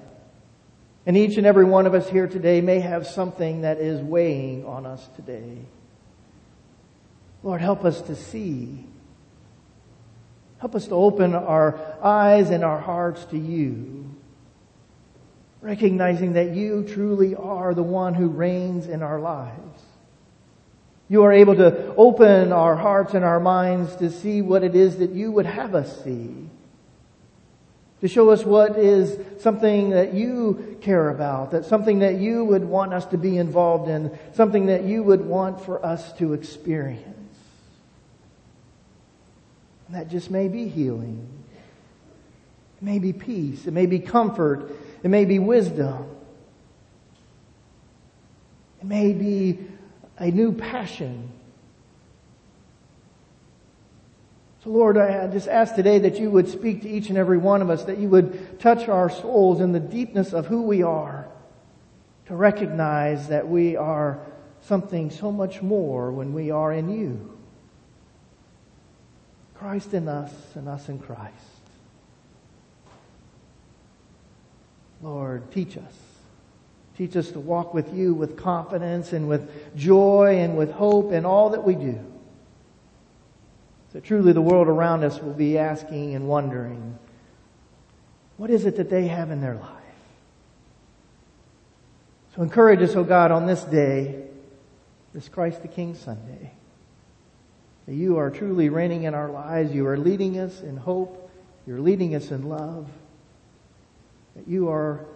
And 1.04 1.16
each 1.16 1.36
and 1.36 1.46
every 1.46 1.64
one 1.64 1.86
of 1.86 1.94
us 1.94 2.08
here 2.08 2.28
today 2.28 2.60
may 2.60 2.80
have 2.80 3.06
something 3.06 3.62
that 3.62 3.78
is 3.78 4.00
weighing 4.00 4.64
on 4.64 4.86
us 4.86 5.08
today. 5.16 5.58
Lord, 7.42 7.60
help 7.60 7.84
us 7.84 8.00
to 8.02 8.16
see. 8.16 8.84
Help 10.58 10.74
us 10.74 10.86
to 10.88 10.94
open 10.94 11.34
our 11.34 11.78
eyes 12.02 12.50
and 12.50 12.64
our 12.64 12.80
hearts 12.80 13.24
to 13.26 13.38
you, 13.38 14.12
recognizing 15.60 16.32
that 16.32 16.50
you 16.50 16.82
truly 16.82 17.34
are 17.36 17.74
the 17.74 17.82
one 17.82 18.14
who 18.14 18.28
reigns 18.28 18.88
in 18.88 19.02
our 19.02 19.20
lives. 19.20 19.82
You 21.08 21.22
are 21.22 21.32
able 21.32 21.54
to 21.54 21.94
open 21.94 22.52
our 22.52 22.76
hearts 22.76 23.14
and 23.14 23.24
our 23.24 23.40
minds 23.40 23.96
to 23.96 24.10
see 24.10 24.42
what 24.42 24.62
it 24.62 24.74
is 24.74 24.98
that 24.98 25.10
you 25.10 25.30
would 25.32 25.46
have 25.46 25.74
us 25.74 26.04
see. 26.04 26.50
To 28.00 28.08
show 28.08 28.30
us 28.30 28.44
what 28.44 28.78
is 28.78 29.18
something 29.42 29.90
that 29.90 30.12
you 30.12 30.78
care 30.80 31.08
about, 31.08 31.52
that 31.52 31.64
something 31.64 32.00
that 32.00 32.18
you 32.18 32.44
would 32.44 32.64
want 32.64 32.92
us 32.92 33.06
to 33.06 33.18
be 33.18 33.38
involved 33.38 33.88
in, 33.88 34.16
something 34.34 34.66
that 34.66 34.84
you 34.84 35.02
would 35.02 35.24
want 35.24 35.64
for 35.64 35.84
us 35.84 36.12
to 36.14 36.32
experience. 36.32 37.17
That 39.90 40.08
just 40.08 40.30
may 40.30 40.48
be 40.48 40.68
healing. 40.68 41.26
It 42.80 42.84
may 42.84 42.98
be 42.98 43.12
peace. 43.12 43.66
It 43.66 43.72
may 43.72 43.86
be 43.86 43.98
comfort. 43.98 44.70
It 45.02 45.08
may 45.08 45.24
be 45.24 45.38
wisdom. 45.38 46.06
It 48.80 48.86
may 48.86 49.12
be 49.12 49.58
a 50.18 50.30
new 50.30 50.52
passion. 50.52 51.30
So 54.64 54.70
Lord, 54.70 54.98
I 54.98 55.26
just 55.28 55.48
ask 55.48 55.74
today 55.74 56.00
that 56.00 56.18
you 56.18 56.30
would 56.30 56.48
speak 56.48 56.82
to 56.82 56.88
each 56.88 57.08
and 57.08 57.16
every 57.16 57.38
one 57.38 57.62
of 57.62 57.70
us, 57.70 57.84
that 57.84 57.98
you 57.98 58.08
would 58.08 58.60
touch 58.60 58.88
our 58.88 59.08
souls 59.08 59.60
in 59.60 59.72
the 59.72 59.80
deepness 59.80 60.32
of 60.32 60.46
who 60.46 60.62
we 60.62 60.82
are, 60.82 61.28
to 62.26 62.34
recognize 62.34 63.28
that 63.28 63.48
we 63.48 63.76
are 63.76 64.20
something 64.60 65.10
so 65.10 65.32
much 65.32 65.62
more 65.62 66.10
when 66.12 66.34
we 66.34 66.50
are 66.50 66.72
in 66.72 66.90
you. 66.90 67.37
Christ 69.58 69.92
in 69.92 70.08
us 70.08 70.32
and 70.54 70.68
us 70.68 70.88
in 70.88 71.00
Christ. 71.00 71.34
Lord, 75.02 75.50
teach 75.50 75.76
us. 75.76 75.94
Teach 76.96 77.16
us 77.16 77.30
to 77.32 77.40
walk 77.40 77.74
with 77.74 77.92
you 77.94 78.14
with 78.14 78.36
confidence 78.36 79.12
and 79.12 79.28
with 79.28 79.76
joy 79.76 80.38
and 80.38 80.56
with 80.56 80.70
hope 80.72 81.12
in 81.12 81.24
all 81.24 81.50
that 81.50 81.64
we 81.64 81.74
do. 81.74 81.98
So 83.92 84.00
truly 84.00 84.32
the 84.32 84.42
world 84.42 84.68
around 84.68 85.02
us 85.02 85.20
will 85.20 85.32
be 85.32 85.58
asking 85.58 86.14
and 86.14 86.28
wondering, 86.28 86.98
what 88.36 88.50
is 88.50 88.64
it 88.64 88.76
that 88.76 88.90
they 88.90 89.08
have 89.08 89.30
in 89.30 89.40
their 89.40 89.54
life? 89.54 89.72
So 92.36 92.42
encourage 92.42 92.80
us, 92.80 92.94
O 92.94 93.00
oh 93.00 93.04
God, 93.04 93.32
on 93.32 93.46
this 93.46 93.64
day, 93.64 94.24
this 95.14 95.28
Christ 95.28 95.62
the 95.62 95.68
King 95.68 95.96
Sunday 95.96 96.52
that 97.88 97.94
you 97.94 98.18
are 98.18 98.28
truly 98.28 98.68
reigning 98.68 99.04
in 99.04 99.14
our 99.14 99.30
lives. 99.30 99.72
You 99.72 99.86
are 99.86 99.96
leading 99.96 100.38
us 100.38 100.60
in 100.60 100.76
hope. 100.76 101.30
You're 101.66 101.80
leading 101.80 102.14
us 102.14 102.30
in 102.30 102.46
love. 102.46 102.86
That 104.36 104.46
you 104.46 104.68
are 104.68 105.06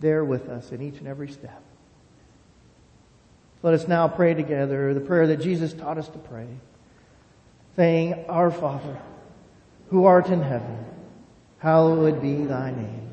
there 0.00 0.22
with 0.22 0.50
us 0.50 0.70
in 0.70 0.82
each 0.82 0.98
and 0.98 1.08
every 1.08 1.30
step. 1.30 1.62
Let 3.62 3.72
us 3.72 3.88
now 3.88 4.06
pray 4.06 4.34
together 4.34 4.92
the 4.92 5.00
prayer 5.00 5.28
that 5.28 5.38
Jesus 5.38 5.72
taught 5.72 5.96
us 5.96 6.08
to 6.08 6.18
pray, 6.18 6.46
saying, 7.76 8.26
Our 8.28 8.50
Father, 8.50 8.98
who 9.88 10.04
art 10.04 10.26
in 10.28 10.42
heaven, 10.42 10.84
hallowed 11.58 12.20
be 12.20 12.44
thy 12.44 12.70
name. 12.70 13.12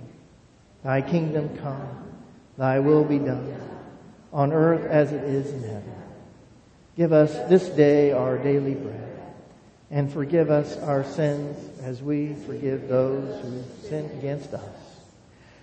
Thy 0.84 1.02
kingdom 1.02 1.58
come, 1.60 2.12
thy 2.58 2.80
will 2.80 3.06
be 3.06 3.20
done, 3.20 3.56
on 4.34 4.52
earth 4.52 4.86
as 4.86 5.14
it 5.14 5.24
is 5.24 5.54
in 5.54 5.64
heaven. 5.64 5.94
Give 6.98 7.14
us 7.14 7.32
this 7.48 7.70
day 7.70 8.12
our 8.12 8.40
daily 8.40 8.74
bread, 8.74 9.22
and 9.92 10.12
forgive 10.12 10.50
us 10.50 10.76
our 10.78 11.04
sins 11.04 11.80
as 11.82 12.02
we 12.02 12.34
forgive 12.48 12.88
those 12.88 13.40
who 13.44 13.64
sin 13.88 14.10
against 14.18 14.56
us. 14.56 14.64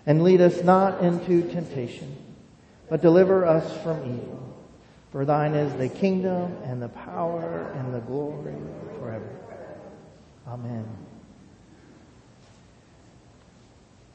And 0.07 0.23
lead 0.23 0.41
us 0.41 0.63
not 0.63 1.03
into 1.03 1.43
temptation, 1.51 2.17
but 2.89 3.03
deliver 3.03 3.45
us 3.45 3.83
from 3.83 3.99
evil. 4.05 4.65
For 5.11 5.25
thine 5.25 5.55
is 5.55 5.75
the 5.75 5.89
kingdom 5.89 6.57
and 6.65 6.81
the 6.81 6.89
power 6.89 7.73
and 7.79 7.93
the 7.93 8.01
glory 8.01 8.55
forever. 9.01 9.29
Amen. 10.47 10.87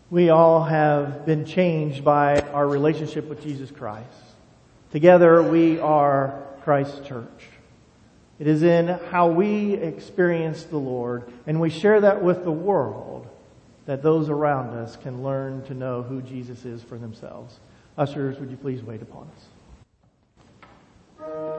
We 0.10 0.30
all 0.30 0.64
have 0.64 1.26
been 1.26 1.44
changed 1.44 2.04
by 2.04 2.40
our 2.54 2.66
relationship 2.66 3.28
with 3.28 3.44
Jesus 3.44 3.72
Christ. 3.72 4.08
Together 4.92 5.44
we 5.44 5.80
are 5.80 6.46
Christ 6.63 7.06
Church. 7.06 7.45
It 8.39 8.48
is 8.48 8.63
in 8.63 8.88
how 8.88 9.28
we 9.30 9.74
experience 9.74 10.63
the 10.63 10.78
Lord 10.78 11.32
and 11.45 11.60
we 11.60 11.69
share 11.69 12.02
that 12.02 12.24
with 12.24 12.43
the 12.43 12.52
world 12.52 13.28
that 13.86 14.02
those 14.02 14.30
around 14.30 14.69
us 14.78 14.95
can 14.95 15.24
learn 15.24 15.63
to 15.65 15.74
know 15.74 16.04
who 16.04 16.22
Jesus 16.22 16.63
is 16.63 16.82
for 16.82 16.98
themselves. 16.98 17.60
Ushers, 17.98 18.39
would 18.39 18.50
you 18.50 18.58
please 18.58 18.82
wait 18.82 19.02
upon 19.02 19.30
us? 21.19 21.59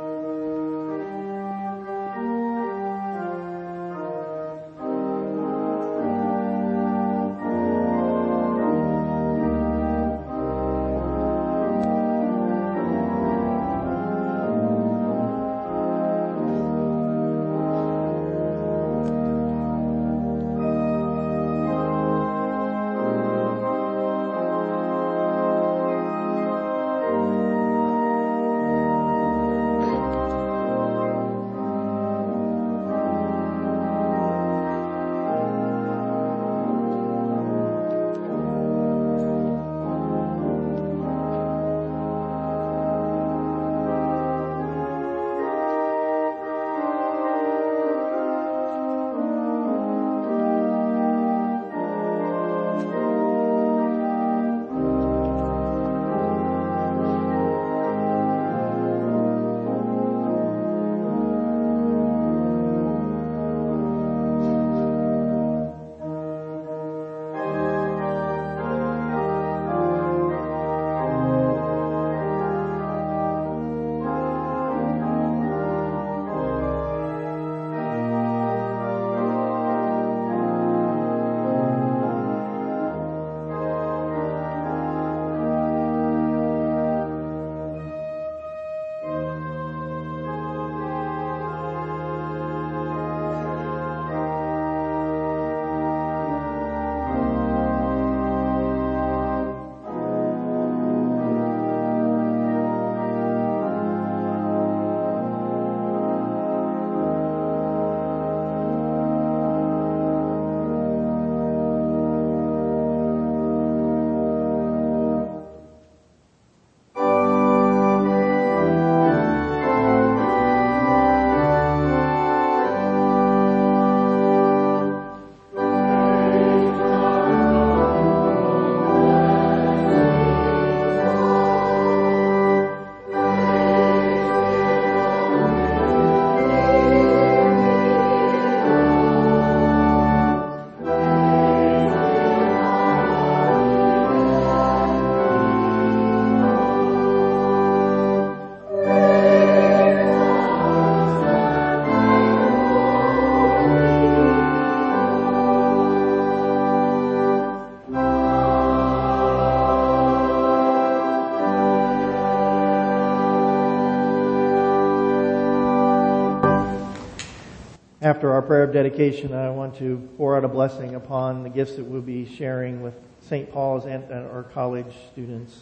After 168.11 168.33
our 168.33 168.43
prayer 168.43 168.65
of 168.65 168.73
dedication, 168.73 169.33
I 169.33 169.51
want 169.51 169.77
to 169.79 170.09
pour 170.17 170.37
out 170.37 170.45
a 170.45 170.49
blessing 170.49 170.97
upon 170.97 171.45
the 171.45 171.49
gifts 171.49 171.77
that 171.77 171.85
we'll 171.85 172.01
be 172.01 172.27
sharing 172.27 172.83
with 172.83 172.95
St. 173.29 173.53
Paul's 173.53 173.87
and 173.87 174.13
our 174.13 174.43
college 174.53 174.93
students. 175.13 175.57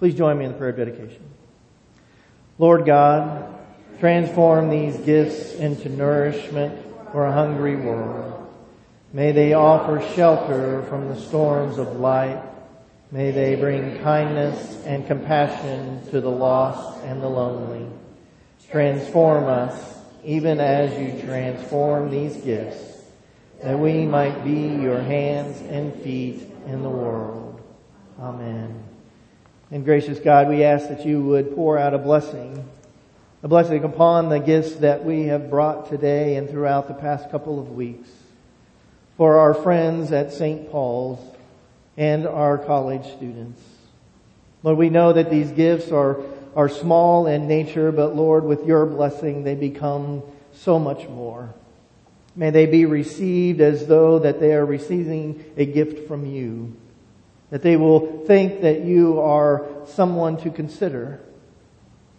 Please 0.00 0.16
join 0.16 0.36
me 0.38 0.44
in 0.44 0.50
the 0.50 0.58
prayer 0.58 0.70
of 0.70 0.76
dedication. 0.76 1.22
Lord 2.58 2.84
God, 2.84 3.54
transform 4.00 4.70
these 4.70 4.96
gifts 4.96 5.54
into 5.54 5.88
nourishment 5.88 6.84
for 7.12 7.26
a 7.26 7.32
hungry 7.32 7.76
world. 7.76 8.52
May 9.12 9.30
they 9.30 9.52
offer 9.52 10.02
shelter 10.16 10.82
from 10.88 11.06
the 11.06 11.20
storms 11.20 11.78
of 11.78 12.00
life. 12.00 12.42
May 13.12 13.30
they 13.30 13.54
bring 13.54 14.02
kindness 14.02 14.84
and 14.84 15.06
compassion 15.06 16.04
to 16.10 16.20
the 16.20 16.28
lost 16.28 17.04
and 17.04 17.22
the 17.22 17.28
lonely. 17.28 17.86
Transform 18.68 19.44
us 19.44 19.97
even 20.24 20.60
as 20.60 20.98
you 20.98 21.20
transform 21.22 22.10
these 22.10 22.36
gifts, 22.36 23.02
that 23.62 23.78
we 23.78 24.04
might 24.04 24.44
be 24.44 24.82
your 24.82 25.00
hands 25.00 25.60
and 25.62 25.94
feet 26.02 26.42
in 26.66 26.82
the 26.82 26.88
world. 26.88 27.60
Amen. 28.20 28.82
And 29.70 29.84
gracious 29.84 30.18
God, 30.18 30.48
we 30.48 30.64
ask 30.64 30.88
that 30.88 31.04
you 31.04 31.20
would 31.22 31.54
pour 31.54 31.78
out 31.78 31.94
a 31.94 31.98
blessing, 31.98 32.68
a 33.42 33.48
blessing 33.48 33.84
upon 33.84 34.28
the 34.28 34.38
gifts 34.38 34.76
that 34.76 35.04
we 35.04 35.24
have 35.24 35.50
brought 35.50 35.88
today 35.88 36.36
and 36.36 36.48
throughout 36.48 36.88
the 36.88 36.94
past 36.94 37.30
couple 37.30 37.58
of 37.58 37.72
weeks 37.72 38.08
for 39.16 39.38
our 39.38 39.52
friends 39.52 40.12
at 40.12 40.32
St. 40.32 40.70
Paul's 40.70 41.18
and 41.96 42.26
our 42.26 42.56
college 42.56 43.04
students. 43.16 43.60
Lord, 44.62 44.78
we 44.78 44.90
know 44.90 45.12
that 45.12 45.30
these 45.30 45.50
gifts 45.50 45.90
are 45.90 46.20
are 46.54 46.68
small 46.68 47.26
in 47.26 47.46
nature, 47.48 47.92
but 47.92 48.16
Lord, 48.16 48.44
with 48.44 48.66
your 48.66 48.86
blessing, 48.86 49.44
they 49.44 49.54
become 49.54 50.22
so 50.52 50.78
much 50.78 51.08
more. 51.08 51.54
May 52.34 52.50
they 52.50 52.66
be 52.66 52.84
received 52.84 53.60
as 53.60 53.86
though 53.86 54.20
that 54.20 54.40
they 54.40 54.54
are 54.54 54.64
receiving 54.64 55.44
a 55.56 55.66
gift 55.66 56.06
from 56.06 56.24
you. 56.26 56.76
That 57.50 57.62
they 57.62 57.76
will 57.76 58.24
think 58.26 58.60
that 58.60 58.82
you 58.82 59.20
are 59.20 59.66
someone 59.86 60.36
to 60.38 60.50
consider. 60.50 61.20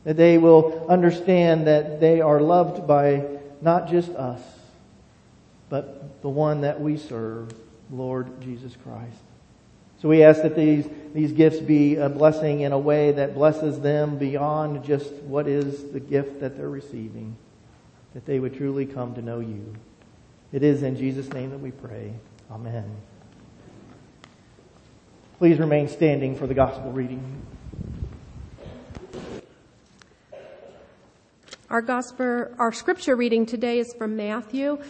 That 0.04 0.18
they 0.18 0.38
will 0.38 0.88
understand 0.90 1.68
that 1.68 2.00
they 2.00 2.20
are 2.22 2.42
loved 2.42 2.88
by 2.88 3.26
not 3.62 3.90
just 3.90 4.10
us, 4.12 4.42
but 5.70 6.22
the 6.22 6.30
one 6.30 6.62
that 6.62 6.82
we 6.82 6.98
serve, 6.98 7.54
Lord 7.92 8.42
Jesus 8.42 8.76
Christ. 8.84 9.29
So 10.02 10.08
we 10.08 10.24
ask 10.24 10.42
that 10.44 10.56
these, 10.56 10.88
these 11.14 11.34
gifts 11.34 11.60
be 11.60 11.98
a 11.98 12.08
blessing 12.08 12.62
in 12.62 12.72
a 12.72 12.80
way 12.80 13.12
that 13.12 13.34
blesses 13.34 13.82
them 13.82 14.18
beyond 14.18 14.86
just 14.86 15.12
what 15.24 15.48
is 15.48 15.92
the 15.92 16.00
gift 16.00 16.40
that 16.40 16.56
they're 16.56 16.70
receiving. 16.70 17.36
That 18.14 18.26
they 18.26 18.40
would 18.40 18.56
truly 18.56 18.86
come 18.86 19.14
to 19.16 19.22
know 19.22 19.40
you. 19.40 19.74
It 20.54 20.64
is 20.64 20.84
in 20.84 20.96
Jesus' 20.96 21.30
name 21.34 21.50
that 21.52 21.60
we 21.60 21.72
pray. 21.72 22.14
Amen. 22.50 22.90
Please 25.38 25.60
remain 25.60 25.88
standing 25.88 26.36
for 26.36 26.48
the 26.48 26.54
gospel 26.54 26.92
reading. 26.92 27.22
Our 31.70 31.82
gospel, 31.82 32.48
our 32.58 32.72
scripture 32.72 33.16
reading 33.16 33.46
today 33.46 33.80
is 33.80 33.94
from 33.98 34.16
Matthew, 34.16 34.82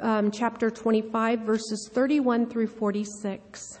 um, 0.00 0.30
chapter 0.30 0.70
25, 0.70 1.40
verses 1.40 1.88
31 1.90 2.50
through 2.50 2.66
46. 2.66 3.80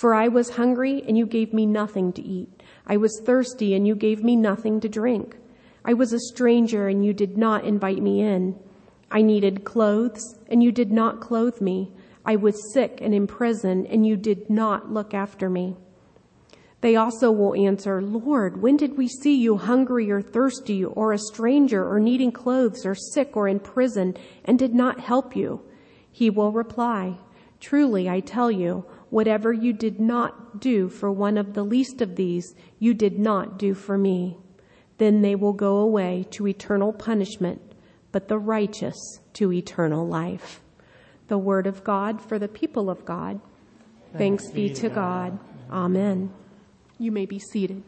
For 0.00 0.14
I 0.14 0.28
was 0.28 0.56
hungry, 0.56 1.04
and 1.06 1.18
you 1.18 1.26
gave 1.26 1.52
me 1.52 1.66
nothing 1.66 2.14
to 2.14 2.22
eat. 2.22 2.62
I 2.86 2.96
was 2.96 3.20
thirsty, 3.22 3.74
and 3.74 3.86
you 3.86 3.94
gave 3.94 4.24
me 4.24 4.34
nothing 4.34 4.80
to 4.80 4.88
drink. 4.88 5.36
I 5.84 5.92
was 5.92 6.14
a 6.14 6.18
stranger, 6.18 6.88
and 6.88 7.04
you 7.04 7.12
did 7.12 7.36
not 7.36 7.66
invite 7.66 8.00
me 8.00 8.22
in. 8.22 8.58
I 9.10 9.20
needed 9.20 9.62
clothes, 9.62 10.38
and 10.48 10.62
you 10.62 10.72
did 10.72 10.90
not 10.90 11.20
clothe 11.20 11.60
me. 11.60 11.92
I 12.24 12.36
was 12.36 12.72
sick 12.72 13.00
and 13.02 13.14
in 13.14 13.26
prison, 13.26 13.84
and 13.88 14.06
you 14.06 14.16
did 14.16 14.48
not 14.48 14.90
look 14.90 15.12
after 15.12 15.50
me. 15.50 15.76
They 16.80 16.96
also 16.96 17.30
will 17.30 17.54
answer, 17.54 18.00
Lord, 18.00 18.62
when 18.62 18.78
did 18.78 18.96
we 18.96 19.06
see 19.06 19.36
you 19.36 19.58
hungry 19.58 20.10
or 20.10 20.22
thirsty 20.22 20.82
or 20.82 21.12
a 21.12 21.18
stranger 21.18 21.86
or 21.86 22.00
needing 22.00 22.32
clothes 22.32 22.86
or 22.86 22.94
sick 22.94 23.36
or 23.36 23.48
in 23.48 23.60
prison 23.60 24.16
and 24.46 24.58
did 24.58 24.72
not 24.72 25.00
help 25.00 25.36
you? 25.36 25.60
He 26.10 26.30
will 26.30 26.52
reply, 26.52 27.18
Truly, 27.60 28.08
I 28.08 28.20
tell 28.20 28.50
you, 28.50 28.86
whatever 29.10 29.52
you 29.52 29.72
did 29.72 30.00
not 30.00 30.60
do 30.60 30.88
for 30.88 31.12
one 31.12 31.36
of 31.36 31.54
the 31.54 31.64
least 31.64 32.00
of 32.00 32.16
these, 32.16 32.54
you 32.78 32.94
did 32.94 33.18
not 33.18 33.58
do 33.58 33.74
for 33.74 33.98
me. 33.98 34.36
Then 34.98 35.22
they 35.22 35.34
will 35.34 35.52
go 35.52 35.78
away 35.78 36.26
to 36.30 36.46
eternal 36.46 36.92
punishment, 36.92 37.60
but 38.12 38.28
the 38.28 38.38
righteous 38.38 39.20
to 39.34 39.52
eternal 39.52 40.06
life. 40.06 40.60
The 41.28 41.38
word 41.38 41.66
of 41.66 41.84
God 41.84 42.20
for 42.20 42.38
the 42.38 42.48
people 42.48 42.90
of 42.90 43.04
God. 43.04 43.40
Thanks, 44.16 44.44
Thanks 44.44 44.54
be 44.54 44.74
to 44.74 44.88
God. 44.88 45.38
God. 45.68 45.74
Amen. 45.74 46.32
You 46.98 47.12
may 47.12 47.26
be 47.26 47.38
seated. 47.38 47.82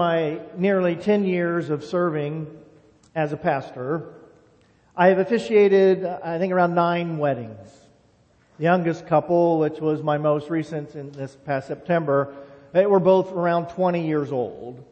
My 0.00 0.40
nearly 0.56 0.96
10 0.96 1.26
years 1.26 1.68
of 1.68 1.84
serving 1.84 2.46
as 3.14 3.34
a 3.34 3.36
pastor, 3.36 4.14
I 4.96 5.08
have 5.08 5.18
officiated, 5.18 6.06
I 6.06 6.38
think, 6.38 6.54
around 6.54 6.74
nine 6.74 7.18
weddings. 7.18 7.68
The 8.56 8.64
youngest 8.64 9.06
couple, 9.06 9.58
which 9.58 9.78
was 9.78 10.02
my 10.02 10.16
most 10.16 10.48
recent 10.48 10.94
in 10.94 11.12
this 11.12 11.36
past 11.44 11.68
September, 11.68 12.34
they 12.72 12.86
were 12.86 12.98
both 12.98 13.30
around 13.30 13.66
20 13.66 14.06
years 14.06 14.32
old. 14.32 14.82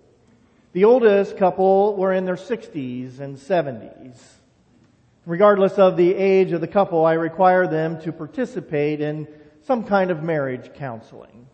The 0.74 0.84
oldest 0.84 1.38
couple 1.38 1.96
were 1.96 2.12
in 2.12 2.26
their 2.26 2.36
60s 2.36 3.18
and 3.18 3.38
70s. 3.38 4.18
Regardless 5.24 5.78
of 5.78 5.96
the 5.96 6.14
age 6.14 6.52
of 6.52 6.60
the 6.60 6.68
couple, 6.68 7.06
I 7.06 7.14
require 7.14 7.66
them 7.66 7.98
to 8.02 8.12
participate 8.12 9.00
in 9.00 9.26
some 9.62 9.84
kind 9.84 10.10
of 10.10 10.22
marriage 10.22 10.74
counseling. 10.74 11.46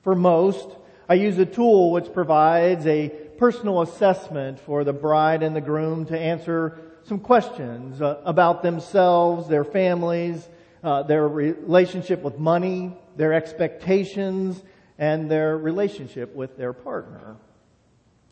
For 0.00 0.14
most, 0.14 0.70
I 1.08 1.14
use 1.14 1.38
a 1.38 1.46
tool 1.46 1.90
which 1.90 2.12
provides 2.12 2.86
a 2.86 3.08
personal 3.38 3.82
assessment 3.82 4.60
for 4.60 4.84
the 4.84 4.92
bride 4.92 5.42
and 5.42 5.54
the 5.54 5.60
groom 5.60 6.06
to 6.06 6.18
answer 6.18 6.78
some 7.04 7.18
questions 7.18 8.00
uh, 8.00 8.20
about 8.24 8.62
themselves, 8.62 9.48
their 9.48 9.64
families, 9.64 10.46
uh, 10.84 11.02
their 11.02 11.26
relationship 11.26 12.22
with 12.22 12.38
money, 12.38 12.96
their 13.16 13.32
expectations, 13.32 14.62
and 14.98 15.30
their 15.30 15.56
relationship 15.56 16.34
with 16.34 16.56
their 16.56 16.72
partner. 16.72 17.36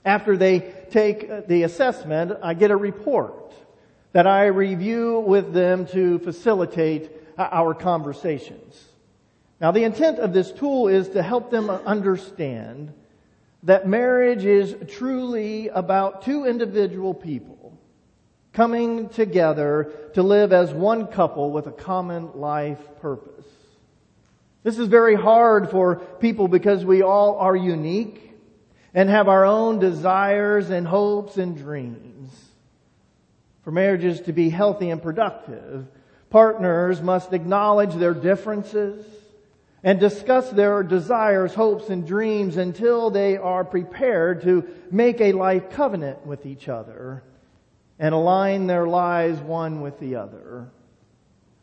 After 0.04 0.36
they 0.36 0.60
take 0.90 1.48
the 1.48 1.64
assessment, 1.64 2.32
I 2.42 2.54
get 2.54 2.70
a 2.70 2.76
report 2.76 3.52
that 4.12 4.26
I 4.26 4.46
review 4.46 5.20
with 5.20 5.52
them 5.52 5.86
to 5.88 6.18
facilitate 6.20 7.10
our 7.36 7.74
conversations. 7.74 8.89
Now 9.60 9.72
the 9.72 9.84
intent 9.84 10.18
of 10.18 10.32
this 10.32 10.50
tool 10.50 10.88
is 10.88 11.10
to 11.10 11.22
help 11.22 11.50
them 11.50 11.68
understand 11.68 12.94
that 13.64 13.86
marriage 13.86 14.44
is 14.46 14.74
truly 14.90 15.68
about 15.68 16.22
two 16.22 16.46
individual 16.46 17.12
people 17.12 17.78
coming 18.52 19.10
together 19.10 19.92
to 20.14 20.22
live 20.22 20.52
as 20.52 20.72
one 20.72 21.06
couple 21.06 21.50
with 21.50 21.66
a 21.66 21.72
common 21.72 22.30
life 22.34 22.80
purpose. 23.00 23.46
This 24.62 24.78
is 24.78 24.88
very 24.88 25.14
hard 25.14 25.70
for 25.70 25.96
people 25.96 26.48
because 26.48 26.84
we 26.84 27.02
all 27.02 27.36
are 27.36 27.54
unique 27.54 28.32
and 28.92 29.08
have 29.08 29.28
our 29.28 29.44
own 29.44 29.78
desires 29.78 30.70
and 30.70 30.86
hopes 30.86 31.36
and 31.36 31.56
dreams. 31.56 32.32
For 33.62 33.70
marriages 33.70 34.22
to 34.22 34.32
be 34.32 34.48
healthy 34.48 34.90
and 34.90 35.02
productive, 35.02 35.86
partners 36.30 37.00
must 37.00 37.32
acknowledge 37.32 37.94
their 37.94 38.14
differences 38.14 39.04
and 39.82 39.98
discuss 39.98 40.50
their 40.50 40.82
desires, 40.82 41.54
hopes, 41.54 41.88
and 41.88 42.06
dreams 42.06 42.56
until 42.56 43.10
they 43.10 43.36
are 43.36 43.64
prepared 43.64 44.42
to 44.42 44.68
make 44.90 45.20
a 45.20 45.32
life 45.32 45.70
covenant 45.70 46.26
with 46.26 46.44
each 46.44 46.68
other 46.68 47.22
and 47.98 48.14
align 48.14 48.66
their 48.66 48.86
lives 48.86 49.40
one 49.40 49.80
with 49.80 49.98
the 50.00 50.16
other. 50.16 50.70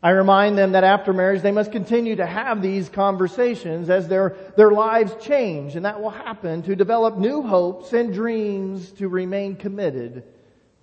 I 0.00 0.10
remind 0.10 0.56
them 0.56 0.72
that 0.72 0.84
after 0.84 1.12
marriage 1.12 1.42
they 1.42 1.50
must 1.50 1.72
continue 1.72 2.16
to 2.16 2.26
have 2.26 2.62
these 2.62 2.88
conversations 2.88 3.90
as 3.90 4.06
their, 4.06 4.36
their 4.56 4.70
lives 4.70 5.12
change 5.20 5.74
and 5.74 5.84
that 5.84 6.00
will 6.00 6.10
happen 6.10 6.62
to 6.62 6.76
develop 6.76 7.18
new 7.18 7.42
hopes 7.42 7.92
and 7.92 8.14
dreams 8.14 8.92
to 8.92 9.08
remain 9.08 9.56
committed 9.56 10.22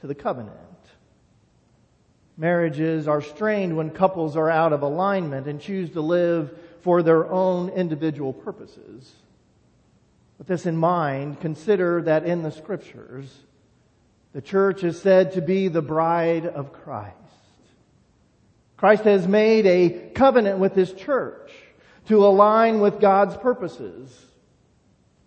to 0.01 0.07
the 0.07 0.15
covenant. 0.15 0.59
Marriages 2.37 3.07
are 3.07 3.21
strained 3.21 3.77
when 3.77 3.89
couples 3.89 4.35
are 4.35 4.49
out 4.49 4.73
of 4.73 4.81
alignment 4.81 5.47
and 5.47 5.61
choose 5.61 5.91
to 5.91 6.01
live 6.01 6.53
for 6.85 7.01
their 7.01 7.27
own 7.31 7.69
individual 7.69 8.31
purposes. 8.31 9.11
With 10.37 10.45
this 10.45 10.67
in 10.67 10.77
mind, 10.77 11.41
consider 11.41 12.03
that 12.03 12.27
in 12.27 12.43
the 12.43 12.51
scriptures, 12.51 13.35
the 14.33 14.41
church 14.41 14.83
is 14.83 15.01
said 15.01 15.31
to 15.31 15.41
be 15.41 15.67
the 15.67 15.81
bride 15.81 16.45
of 16.45 16.73
Christ. 16.73 17.15
Christ 18.77 19.03
has 19.05 19.27
made 19.27 19.65
a 19.65 20.11
covenant 20.13 20.59
with 20.59 20.75
his 20.75 20.93
church 20.93 21.51
to 22.05 22.23
align 22.23 22.81
with 22.81 22.99
God's 22.99 23.35
purposes. 23.35 24.15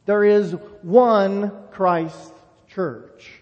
There 0.06 0.22
is 0.22 0.52
one 0.82 1.50
Christ 1.72 2.32
church. 2.68 3.32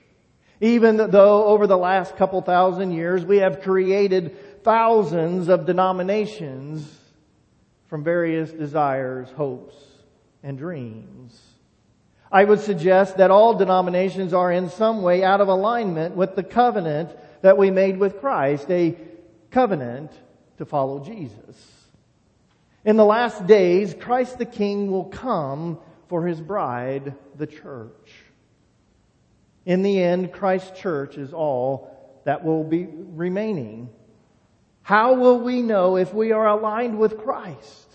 Even 0.63 0.97
though 0.97 1.45
over 1.45 1.67
the 1.67 1.77
last 1.77 2.17
couple 2.17 2.41
thousand 2.41 2.93
years 2.93 3.27
we 3.27 3.39
have 3.39 3.61
created 3.61 4.65
thousands 4.65 5.51
of 5.51 5.67
denominations, 5.67 7.03
from 7.89 8.05
various 8.05 8.51
desires, 8.51 9.29
hopes, 9.37 9.77
and 10.43 10.59
dreams. 10.59 11.41
I 12.31 12.45
would 12.45 12.61
suggest 12.61 13.19
that 13.19 13.31
all 13.31 13.55
denominations 13.55 14.35
are 14.35 14.51
in 14.51 14.71
some 14.71 15.03
way 15.03 15.23
out 15.23 15.41
of 15.41 15.49
alignment 15.49 16.17
with 16.17 16.35
the 16.35 16.43
covenant 16.43 17.11
that 17.43 17.57
we 17.57 17.71
made 17.71 17.99
with 17.99 18.21
Christ, 18.21 18.71
a 18.71 18.97
covenant 19.51 20.11
to 20.59 20.65
follow 20.65 20.99
Jesus. 20.99 21.57
In 22.85 22.97
the 22.97 23.05
last 23.05 23.47
days, 23.47 23.95
Christ 23.95 24.39
the 24.39 24.45
King 24.45 24.91
will 24.91 25.05
come 25.05 25.79
for 26.09 26.27
his 26.27 26.41
bride, 26.41 27.15
the 27.37 27.47
church. 27.47 28.13
In 29.65 29.83
the 29.83 30.01
end, 30.01 30.33
Christ's 30.33 30.79
church 30.79 31.19
is 31.19 31.33
all 31.33 32.21
that 32.25 32.45
will 32.45 32.65
be 32.65 32.87
remaining. 32.87 33.91
How 34.87 35.15
will 35.15 35.41
we 35.41 35.63
know 35.63 35.97
if 35.97 36.15
we 36.15 36.31
are 36.31 36.47
aligned 36.47 36.97
with 36.97 37.19
Christ? 37.19 37.89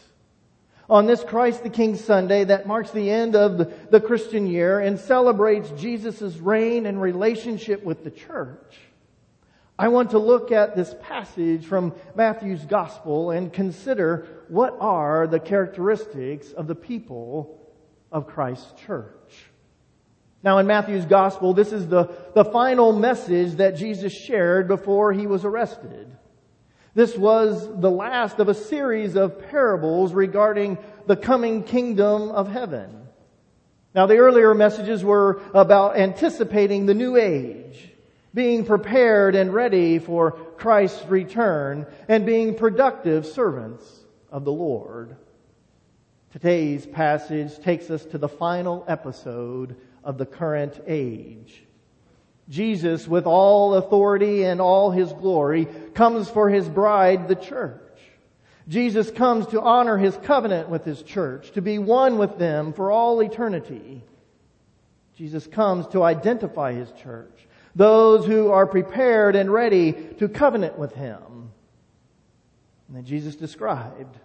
On 0.89 1.06
this 1.06 1.23
Christ 1.23 1.63
the 1.63 1.69
King 1.69 1.95
Sunday 1.95 2.43
that 2.43 2.67
marks 2.67 2.92
the 2.92 3.10
end 3.10 3.33
of 3.33 3.89
the, 3.89 4.02
Christian 4.02 4.46
year 4.46 4.77
and 4.81 5.00
celebrates 5.00 5.71
Jesus' 5.77 6.35
reign 6.35 6.85
and 6.85 7.02
relationship 7.02 7.81
with 7.81 8.04
the 8.04 8.12
church, 8.12 8.75
I 9.79 9.87
want 9.87 10.10
to 10.10 10.19
look 10.19 10.52
at 10.52 10.75
this 10.75 10.94
passage 11.02 11.65
from 11.65 11.94
Matthew's 12.13 12.65
Gospel 12.65 13.31
and 13.31 13.54
consider 13.54 14.27
what 14.50 14.75
are 14.81 15.27
the 15.27 15.39
characteristics 15.39 16.52
of 16.52 16.67
the 16.67 16.75
people 16.75 17.58
of 18.12 18.27
Christ's 18.27 18.73
church. 18.81 19.46
Now 20.44 20.58
in 20.58 20.67
Matthew's 20.67 21.06
Gospel, 21.06 21.54
this 21.54 21.71
is 21.71 21.87
the, 21.87 22.13
the 22.35 22.44
final 22.44 22.92
message 22.92 23.54
that 23.54 23.77
Jesus 23.77 24.12
shared 24.12 24.67
before 24.67 25.13
he 25.13 25.25
was 25.25 25.46
arrested. 25.46 26.17
This 26.94 27.17
was 27.17 27.67
the 27.79 27.92
last 27.92 28.39
of 28.39 28.50
a 28.50 28.54
series 28.54 29.15
of 29.15 29.50
parables 29.50 30.13
regarding 30.13 30.77
the 31.08 31.15
coming 31.15 31.63
kingdom 31.63 32.31
of 32.31 32.52
heaven. 32.52 33.08
Now 33.96 34.08
the 34.08 34.17
earlier 34.17 34.54
messages 34.54 35.04
were 35.04 35.42
about 35.54 35.98
anticipating 35.98 36.85
the 36.85 36.94
new 36.94 37.15
age, 37.15 37.89
being 38.33 38.65
prepared 38.65 39.35
and 39.35 39.54
ready 39.54 40.00
for 40.00 40.31
Christ's 40.31 41.06
return, 41.08 41.85
and 42.10 42.25
being 42.25 42.56
productive 42.56 43.25
servants 43.25 43.83
of 44.29 44.44
the 44.44 44.52
Lord. 44.52 45.15
Today's 46.31 46.85
passage 46.85 47.58
takes 47.60 47.89
us 47.89 48.06
to 48.06 48.17
the 48.17 48.29
final 48.29 48.85
episode 48.87 49.77
of 50.04 50.17
the 50.17 50.25
current 50.25 50.81
age. 50.87 51.63
Jesus, 52.52 53.08
with 53.08 53.25
all 53.25 53.75
authority 53.75 54.43
and 54.43 54.60
all 54.60 54.91
his 54.91 55.12
glory, 55.13 55.65
comes 55.93 56.29
for 56.29 56.49
his 56.49 56.67
bride, 56.67 57.29
the 57.29 57.35
church. 57.35 57.79
Jesus 58.67 59.10
comes 59.10 59.47
to 59.47 59.62
honor 59.62 59.97
his 59.97 60.17
covenant 60.17 60.67
with 60.67 60.83
his 60.83 61.02
church, 61.02 61.52
to 61.54 61.62
be 61.62 61.79
one 61.79 62.17
with 62.17 62.37
them 62.37 62.73
for 62.73 62.91
all 62.91 63.21
eternity. 63.21 64.04
Jesus 65.15 65.47
comes 65.47 65.87
to 65.87 66.04
identify 66.04 66.73
his 66.73 66.91
church, 67.02 67.47
those 67.73 68.25
who 68.25 68.52
are 68.52 68.67
prepared 68.67 69.37
and 69.37 69.52
ready 69.52 69.93
to 70.19 70.27
covenant 70.27 70.77
with 70.77 70.93
him. 70.93 71.52
And 72.87 72.97
then 72.97 73.06
Jesus 73.06 73.37
described 73.37 74.17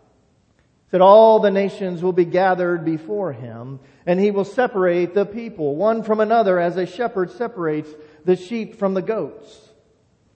that 0.91 1.01
all 1.01 1.41
the 1.41 1.51
nations 1.51 2.03
will 2.03 2.13
be 2.13 2.25
gathered 2.25 2.85
before 2.85 3.33
him, 3.33 3.81
and 4.07 4.19
he 4.19 4.31
will 4.31 4.45
separate 4.45 5.15
the 5.15 5.27
people 5.27 5.77
one 5.77 6.03
from 6.03 6.21
another 6.21 6.59
as 6.59 6.77
a 6.77 6.87
shepherd 6.87 7.31
separates 7.33 7.91
the 8.27 8.37
sheep 8.37 8.75
from 8.75 8.93
the 8.93 9.03
goats. 9.03 9.71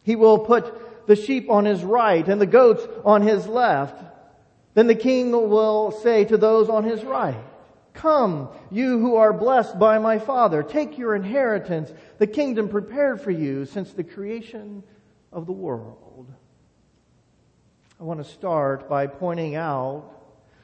He 0.03 0.16
will 0.16 0.38
put 0.38 1.07
the 1.07 1.16
sheep 1.16 1.51
on 1.51 1.64
his 1.64 1.82
right 1.82 2.26
and 2.26 2.41
the 2.41 2.47
goats 2.47 2.86
on 3.05 3.22
his 3.22 3.47
left. 3.47 4.03
Then 4.74 4.86
the 4.86 4.95
king 4.95 5.32
will 5.32 5.91
say 5.91 6.24
to 6.24 6.38
those 6.38 6.68
on 6.68 6.84
his 6.84 7.05
right, 7.05 7.45
Come, 7.93 8.49
you 8.70 9.01
who 9.01 9.16
are 9.16 9.32
blessed 9.32 9.78
by 9.78 9.99
my 9.99 10.20
Father, 10.20 10.62
take 10.62 10.97
your 10.97 11.16
inheritance, 11.16 11.93
the 12.18 12.28
kingdom 12.28 12.68
prepared 12.68 13.20
for 13.20 13.32
you 13.32 13.66
since 13.66 13.93
the 13.93 14.05
creation 14.05 14.84
of 15.32 15.47
the 15.47 15.53
world. 15.53 16.32
I 17.99 18.05
want 18.05 18.24
to 18.24 18.32
start 18.32 18.88
by 18.88 19.09
pointing 19.09 19.57
out 19.57 20.05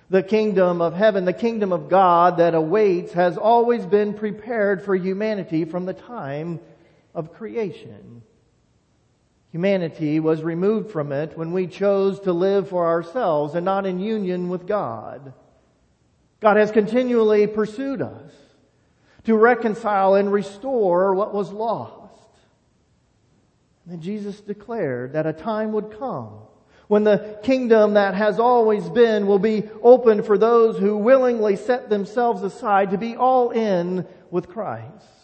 the 0.09 0.23
kingdom 0.23 0.81
of 0.81 0.95
heaven, 0.95 1.25
the 1.25 1.33
kingdom 1.33 1.73
of 1.73 1.89
God 1.89 2.39
that 2.39 2.55
awaits 2.55 3.13
has 3.15 3.37
always 3.37 3.85
been 3.85 4.15
prepared 4.15 4.85
for 4.85 4.95
humanity 4.95 5.65
from 5.65 5.85
the 5.85 5.93
time 5.93 6.61
of 7.17 7.33
creation. 7.33 8.23
Humanity 9.51 10.21
was 10.21 10.43
removed 10.43 10.91
from 10.91 11.11
it 11.11 11.37
when 11.37 11.51
we 11.53 11.67
chose 11.67 12.21
to 12.21 12.33
live 12.33 12.69
for 12.69 12.87
ourselves 12.87 13.55
and 13.55 13.65
not 13.65 13.87
in 13.87 13.99
union 13.99 14.51
with 14.51 14.67
God. 14.67 15.33
God 16.41 16.59
has 16.59 16.71
continually 16.71 17.47
pursued 17.47 18.03
us 18.03 18.33
to 19.25 19.35
reconcile 19.35 20.15
and 20.15 20.31
restore 20.31 21.15
what 21.15 21.33
was 21.33 21.51
lost. 21.51 22.13
And 23.85 23.95
then 23.95 24.01
Jesus 24.03 24.41
declared 24.41 25.15
that 25.15 25.27
a 25.27 25.33
time 25.33 25.73
would 25.73 25.99
come 25.99 26.41
when 26.89 27.05
the 27.05 27.39
kingdom 27.43 27.95
that 27.95 28.15
has 28.15 28.39
always 28.39 28.89
been 28.91 29.27
will 29.27 29.39
be 29.39 29.65
open 29.83 30.23
for 30.23 30.39
those 30.39 30.79
who 30.79 30.99
willingly 30.99 31.57
set 31.57 31.89
themselves 31.89 32.43
aside 32.43 32.91
to 32.91 32.99
be 32.99 33.17
all 33.17 33.51
in 33.51 34.07
with 34.31 34.49
Christ. 34.49 35.16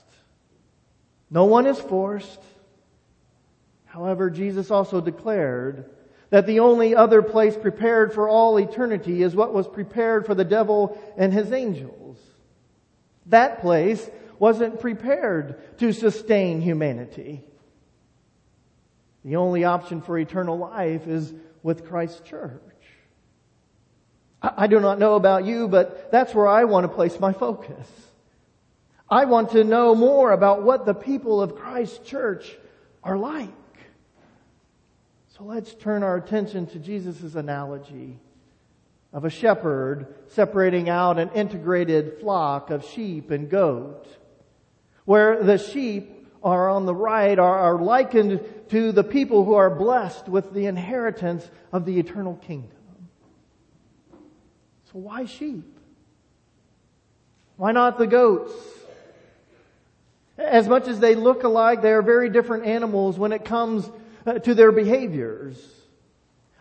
No 1.32 1.46
one 1.46 1.66
is 1.66 1.80
forced. 1.80 2.40
However, 3.86 4.28
Jesus 4.28 4.70
also 4.70 5.00
declared 5.00 5.90
that 6.28 6.46
the 6.46 6.60
only 6.60 6.94
other 6.94 7.22
place 7.22 7.56
prepared 7.56 8.12
for 8.12 8.28
all 8.28 8.58
eternity 8.58 9.22
is 9.22 9.34
what 9.34 9.54
was 9.54 9.66
prepared 9.66 10.26
for 10.26 10.34
the 10.34 10.44
devil 10.44 11.00
and 11.16 11.32
his 11.32 11.50
angels. 11.50 12.18
That 13.26 13.62
place 13.62 14.10
wasn't 14.38 14.80
prepared 14.80 15.78
to 15.78 15.92
sustain 15.92 16.60
humanity. 16.60 17.42
The 19.24 19.36
only 19.36 19.64
option 19.64 20.02
for 20.02 20.18
eternal 20.18 20.58
life 20.58 21.06
is 21.06 21.32
with 21.62 21.88
Christ's 21.88 22.20
church. 22.28 22.60
I 24.42 24.66
do 24.66 24.80
not 24.80 24.98
know 24.98 25.14
about 25.14 25.46
you, 25.46 25.66
but 25.66 26.10
that's 26.10 26.34
where 26.34 26.48
I 26.48 26.64
want 26.64 26.84
to 26.84 26.88
place 26.88 27.18
my 27.18 27.32
focus. 27.32 27.88
I 29.12 29.26
want 29.26 29.50
to 29.50 29.62
know 29.62 29.94
more 29.94 30.32
about 30.32 30.62
what 30.62 30.86
the 30.86 30.94
people 30.94 31.42
of 31.42 31.54
Christ's 31.54 31.98
church 31.98 32.56
are 33.04 33.18
like. 33.18 33.50
So 35.36 35.44
let's 35.44 35.74
turn 35.74 36.02
our 36.02 36.16
attention 36.16 36.66
to 36.68 36.78
Jesus' 36.78 37.34
analogy 37.34 38.18
of 39.12 39.26
a 39.26 39.30
shepherd 39.30 40.14
separating 40.28 40.88
out 40.88 41.18
an 41.18 41.28
integrated 41.34 42.20
flock 42.20 42.70
of 42.70 42.86
sheep 42.86 43.30
and 43.30 43.50
goat, 43.50 44.06
where 45.04 45.42
the 45.42 45.58
sheep 45.58 46.26
are 46.42 46.70
on 46.70 46.86
the 46.86 46.94
right 46.94 47.38
are, 47.38 47.58
are 47.58 47.82
likened 47.82 48.40
to 48.70 48.92
the 48.92 49.04
people 49.04 49.44
who 49.44 49.52
are 49.52 49.68
blessed 49.68 50.26
with 50.26 50.54
the 50.54 50.64
inheritance 50.64 51.50
of 51.70 51.84
the 51.84 51.98
eternal 51.98 52.36
kingdom. 52.36 52.78
So 54.90 55.00
why 55.00 55.26
sheep? 55.26 55.66
Why 57.56 57.72
not 57.72 57.98
the 57.98 58.06
goats? 58.06 58.52
As 60.44 60.68
much 60.68 60.88
as 60.88 61.00
they 61.00 61.14
look 61.14 61.44
alike, 61.44 61.82
they 61.82 61.92
are 61.92 62.02
very 62.02 62.28
different 62.28 62.66
animals 62.66 63.18
when 63.18 63.32
it 63.32 63.44
comes 63.44 63.88
uh, 64.26 64.34
to 64.40 64.54
their 64.54 64.72
behaviors. 64.72 65.56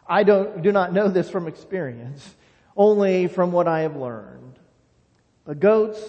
I 0.07 0.23
don't, 0.23 0.61
do 0.61 0.71
not 0.71 0.93
know 0.93 1.07
this 1.07 1.29
from 1.29 1.47
experience, 1.47 2.35
only 2.75 3.27
from 3.27 3.51
what 3.51 3.67
I 3.67 3.81
have 3.81 3.95
learned. 3.95 4.59
The 5.45 5.55
goats 5.55 6.01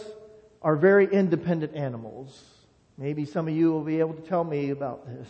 are 0.61 0.77
very 0.77 1.07
independent 1.07 1.75
animals. 1.75 2.41
Maybe 2.99 3.25
some 3.25 3.49
of 3.49 3.55
you 3.55 3.73
will 3.73 3.83
be 3.83 4.01
able 4.01 4.15
to 4.15 4.23
tell 4.23 4.45
me 4.45 4.71
about 4.71 5.07
this. 5.07 5.29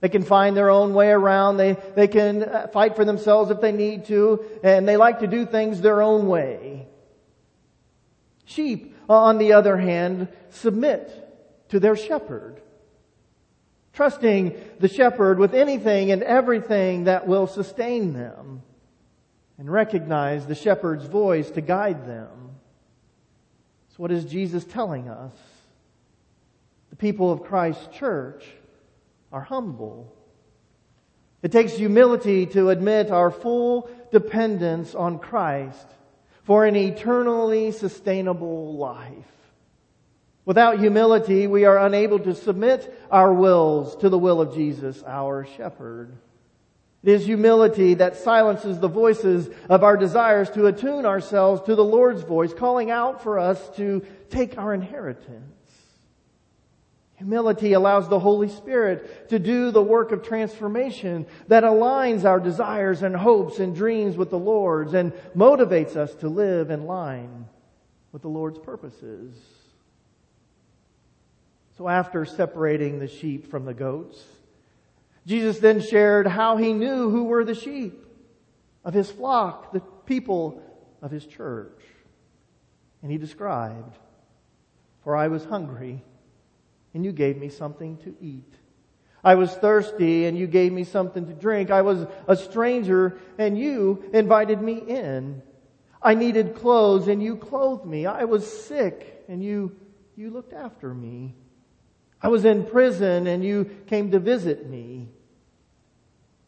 They 0.00 0.08
can 0.08 0.22
find 0.22 0.56
their 0.56 0.70
own 0.70 0.94
way 0.94 1.10
around. 1.10 1.56
They, 1.56 1.76
they 1.96 2.08
can 2.08 2.44
uh, 2.44 2.68
fight 2.68 2.94
for 2.94 3.04
themselves 3.04 3.50
if 3.50 3.60
they 3.60 3.72
need 3.72 4.04
to, 4.06 4.44
and 4.62 4.86
they 4.86 4.96
like 4.96 5.20
to 5.20 5.26
do 5.26 5.44
things 5.44 5.80
their 5.80 6.02
own 6.02 6.28
way. 6.28 6.86
Sheep, 8.44 8.96
on 9.08 9.38
the 9.38 9.54
other 9.54 9.76
hand, 9.76 10.28
submit 10.50 11.27
to 11.68 11.80
their 11.80 11.96
shepherd, 11.96 12.60
trusting 13.92 14.54
the 14.80 14.88
shepherd 14.88 15.38
with 15.38 15.54
anything 15.54 16.10
and 16.10 16.22
everything 16.22 17.04
that 17.04 17.26
will 17.26 17.46
sustain 17.46 18.12
them, 18.12 18.62
and 19.58 19.70
recognize 19.70 20.46
the 20.46 20.54
shepherd's 20.54 21.06
voice 21.06 21.50
to 21.50 21.60
guide 21.60 22.06
them. 22.06 22.50
So 23.90 23.96
what 23.96 24.12
is 24.12 24.24
Jesus 24.24 24.64
telling 24.64 25.08
us? 25.08 25.34
The 26.90 26.96
people 26.96 27.32
of 27.32 27.42
Christ's 27.42 27.88
church 27.88 28.44
are 29.32 29.42
humble. 29.42 30.14
It 31.42 31.52
takes 31.52 31.72
humility 31.72 32.46
to 32.46 32.70
admit 32.70 33.10
our 33.10 33.30
full 33.30 33.90
dependence 34.10 34.94
on 34.94 35.18
Christ 35.18 35.86
for 36.44 36.64
an 36.64 36.76
eternally 36.76 37.72
sustainable 37.72 38.76
life. 38.76 39.26
Without 40.48 40.78
humility, 40.78 41.46
we 41.46 41.66
are 41.66 41.76
unable 41.76 42.18
to 42.18 42.34
submit 42.34 42.90
our 43.10 43.34
wills 43.34 43.94
to 43.96 44.08
the 44.08 44.16
will 44.16 44.40
of 44.40 44.54
Jesus, 44.54 45.02
our 45.06 45.44
shepherd. 45.44 46.16
It 47.02 47.10
is 47.10 47.26
humility 47.26 47.92
that 47.92 48.16
silences 48.16 48.78
the 48.78 48.88
voices 48.88 49.50
of 49.68 49.84
our 49.84 49.98
desires 49.98 50.48
to 50.52 50.64
attune 50.64 51.04
ourselves 51.04 51.60
to 51.66 51.74
the 51.74 51.84
Lord's 51.84 52.22
voice, 52.22 52.54
calling 52.54 52.90
out 52.90 53.22
for 53.22 53.38
us 53.38 53.60
to 53.76 54.02
take 54.30 54.56
our 54.56 54.72
inheritance. 54.72 55.52
Humility 57.16 57.74
allows 57.74 58.08
the 58.08 58.18
Holy 58.18 58.48
Spirit 58.48 59.28
to 59.28 59.38
do 59.38 59.70
the 59.70 59.82
work 59.82 60.12
of 60.12 60.22
transformation 60.22 61.26
that 61.48 61.62
aligns 61.62 62.24
our 62.24 62.40
desires 62.40 63.02
and 63.02 63.14
hopes 63.14 63.58
and 63.58 63.76
dreams 63.76 64.16
with 64.16 64.30
the 64.30 64.38
Lord's 64.38 64.94
and 64.94 65.12
motivates 65.36 65.94
us 65.94 66.14
to 66.14 66.30
live 66.30 66.70
in 66.70 66.86
line 66.86 67.44
with 68.12 68.22
the 68.22 68.28
Lord's 68.28 68.58
purposes. 68.58 69.36
So 71.78 71.88
after 71.88 72.24
separating 72.24 72.98
the 72.98 73.06
sheep 73.06 73.52
from 73.52 73.64
the 73.64 73.72
goats, 73.72 74.20
Jesus 75.24 75.60
then 75.60 75.80
shared 75.80 76.26
how 76.26 76.56
he 76.56 76.72
knew 76.72 77.08
who 77.08 77.24
were 77.24 77.44
the 77.44 77.54
sheep 77.54 78.04
of 78.84 78.94
his 78.94 79.08
flock, 79.08 79.72
the 79.72 79.80
people 80.04 80.60
of 81.00 81.12
his 81.12 81.24
church. 81.24 81.80
And 83.00 83.12
he 83.12 83.16
described, 83.16 83.96
For 85.04 85.14
I 85.14 85.28
was 85.28 85.44
hungry 85.44 86.02
and 86.94 87.04
you 87.04 87.12
gave 87.12 87.36
me 87.36 87.48
something 87.48 87.96
to 87.98 88.16
eat. 88.20 88.54
I 89.22 89.36
was 89.36 89.54
thirsty 89.54 90.26
and 90.26 90.36
you 90.36 90.48
gave 90.48 90.72
me 90.72 90.82
something 90.82 91.26
to 91.26 91.32
drink. 91.32 91.70
I 91.70 91.82
was 91.82 92.08
a 92.26 92.34
stranger 92.34 93.18
and 93.38 93.56
you 93.56 94.10
invited 94.12 94.60
me 94.60 94.78
in. 94.78 95.42
I 96.02 96.14
needed 96.14 96.56
clothes 96.56 97.06
and 97.06 97.22
you 97.22 97.36
clothed 97.36 97.86
me. 97.86 98.04
I 98.04 98.24
was 98.24 98.50
sick 98.64 99.24
and 99.28 99.44
you, 99.44 99.76
you 100.16 100.30
looked 100.30 100.52
after 100.52 100.92
me. 100.92 101.36
I 102.20 102.28
was 102.28 102.44
in 102.44 102.64
prison 102.64 103.26
and 103.26 103.44
you 103.44 103.64
came 103.86 104.10
to 104.10 104.18
visit 104.18 104.68
me. 104.68 105.08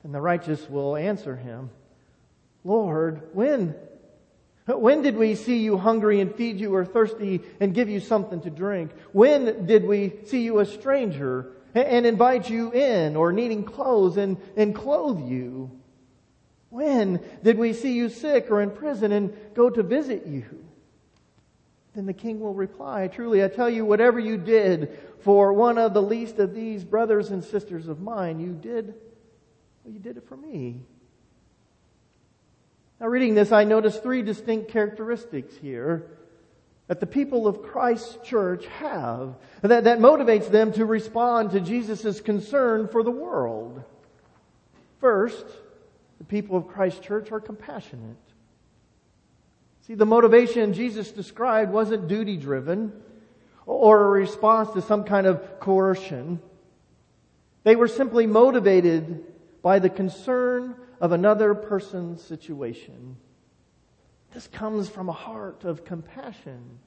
And 0.02 0.14
the 0.14 0.20
righteous 0.20 0.68
will 0.68 0.96
answer 0.96 1.36
him, 1.36 1.70
Lord, 2.64 3.28
when 3.34 3.74
when 4.66 5.02
did 5.02 5.16
we 5.16 5.34
see 5.34 5.58
you 5.58 5.78
hungry 5.78 6.20
and 6.20 6.34
feed 6.34 6.60
you 6.60 6.74
or 6.74 6.84
thirsty 6.84 7.40
and 7.60 7.74
give 7.74 7.88
you 7.88 8.00
something 8.00 8.40
to 8.42 8.50
drink? 8.50 8.92
When 9.12 9.66
did 9.66 9.84
we 9.84 10.12
see 10.26 10.42
you 10.42 10.60
a 10.60 10.66
stranger 10.66 11.52
and 11.74 12.06
invite 12.06 12.48
you 12.48 12.72
in 12.72 13.16
or 13.16 13.32
needing 13.32 13.64
clothes 13.64 14.16
and, 14.16 14.36
and 14.56 14.74
clothe 14.74 15.28
you? 15.28 15.70
When 16.68 17.20
did 17.42 17.58
we 17.58 17.72
see 17.72 17.94
you 17.94 18.08
sick 18.08 18.50
or 18.50 18.60
in 18.60 18.70
prison 18.70 19.12
and 19.12 19.36
go 19.54 19.70
to 19.70 19.82
visit 19.82 20.26
you? 20.26 20.59
Then 21.94 22.06
the 22.06 22.12
king 22.12 22.40
will 22.40 22.54
reply, 22.54 23.08
Truly, 23.08 23.42
I 23.42 23.48
tell 23.48 23.68
you, 23.68 23.84
whatever 23.84 24.18
you 24.20 24.36
did 24.36 24.98
for 25.20 25.52
one 25.52 25.76
of 25.76 25.92
the 25.92 26.02
least 26.02 26.38
of 26.38 26.54
these 26.54 26.84
brothers 26.84 27.30
and 27.30 27.42
sisters 27.42 27.88
of 27.88 28.00
mine, 28.00 28.38
you 28.40 28.52
did, 28.52 28.94
well, 29.84 29.92
you 29.92 29.98
did 29.98 30.16
it 30.16 30.28
for 30.28 30.36
me. 30.36 30.82
Now, 33.00 33.06
reading 33.06 33.34
this, 33.34 33.50
I 33.50 33.64
notice 33.64 33.98
three 33.98 34.22
distinct 34.22 34.70
characteristics 34.70 35.56
here 35.56 36.06
that 36.86 37.00
the 37.00 37.06
people 37.06 37.46
of 37.46 37.62
Christ's 37.62 38.18
church 38.24 38.66
have 38.66 39.36
that, 39.62 39.84
that 39.84 40.00
motivates 40.00 40.50
them 40.50 40.72
to 40.72 40.84
respond 40.84 41.52
to 41.52 41.60
Jesus' 41.60 42.20
concern 42.20 42.88
for 42.88 43.02
the 43.02 43.10
world. 43.10 43.82
First, 45.00 45.46
the 46.18 46.24
people 46.24 46.56
of 46.56 46.68
Christ's 46.68 47.00
church 47.00 47.32
are 47.32 47.40
compassionate. 47.40 48.16
See, 49.90 49.96
the 49.96 50.06
motivation 50.06 50.72
Jesus 50.72 51.10
described 51.10 51.72
wasn't 51.72 52.06
duty 52.06 52.36
driven 52.36 52.92
or 53.66 54.04
a 54.04 54.08
response 54.08 54.70
to 54.74 54.82
some 54.82 55.02
kind 55.02 55.26
of 55.26 55.58
coercion. 55.58 56.40
They 57.64 57.74
were 57.74 57.88
simply 57.88 58.28
motivated 58.28 59.24
by 59.62 59.80
the 59.80 59.90
concern 59.90 60.76
of 61.00 61.10
another 61.10 61.54
person's 61.54 62.22
situation. 62.22 63.16
This 64.32 64.46
comes 64.46 64.88
from 64.88 65.08
a 65.08 65.12
heart 65.12 65.64
of 65.64 65.84
compassion, 65.84 66.78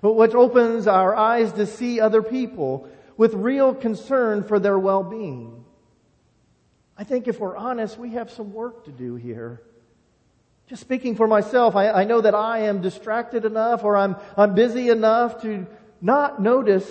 which 0.00 0.32
opens 0.36 0.86
our 0.86 1.16
eyes 1.16 1.52
to 1.54 1.66
see 1.66 1.98
other 1.98 2.22
people 2.22 2.88
with 3.16 3.34
real 3.34 3.74
concern 3.74 4.44
for 4.44 4.60
their 4.60 4.78
well-being. 4.78 5.64
I 6.96 7.02
think 7.02 7.26
if 7.26 7.40
we're 7.40 7.56
honest, 7.56 7.98
we 7.98 8.10
have 8.10 8.30
some 8.30 8.52
work 8.52 8.84
to 8.84 8.92
do 8.92 9.16
here. 9.16 9.60
Just 10.68 10.82
speaking 10.82 11.16
for 11.16 11.26
myself, 11.26 11.76
I, 11.76 11.90
I 11.90 12.04
know 12.04 12.20
that 12.20 12.34
I 12.34 12.60
am 12.60 12.82
distracted 12.82 13.44
enough 13.44 13.84
or 13.84 13.96
I'm, 13.96 14.16
I'm 14.36 14.54
busy 14.54 14.90
enough 14.90 15.42
to 15.42 15.66
not 16.00 16.40
notice 16.40 16.86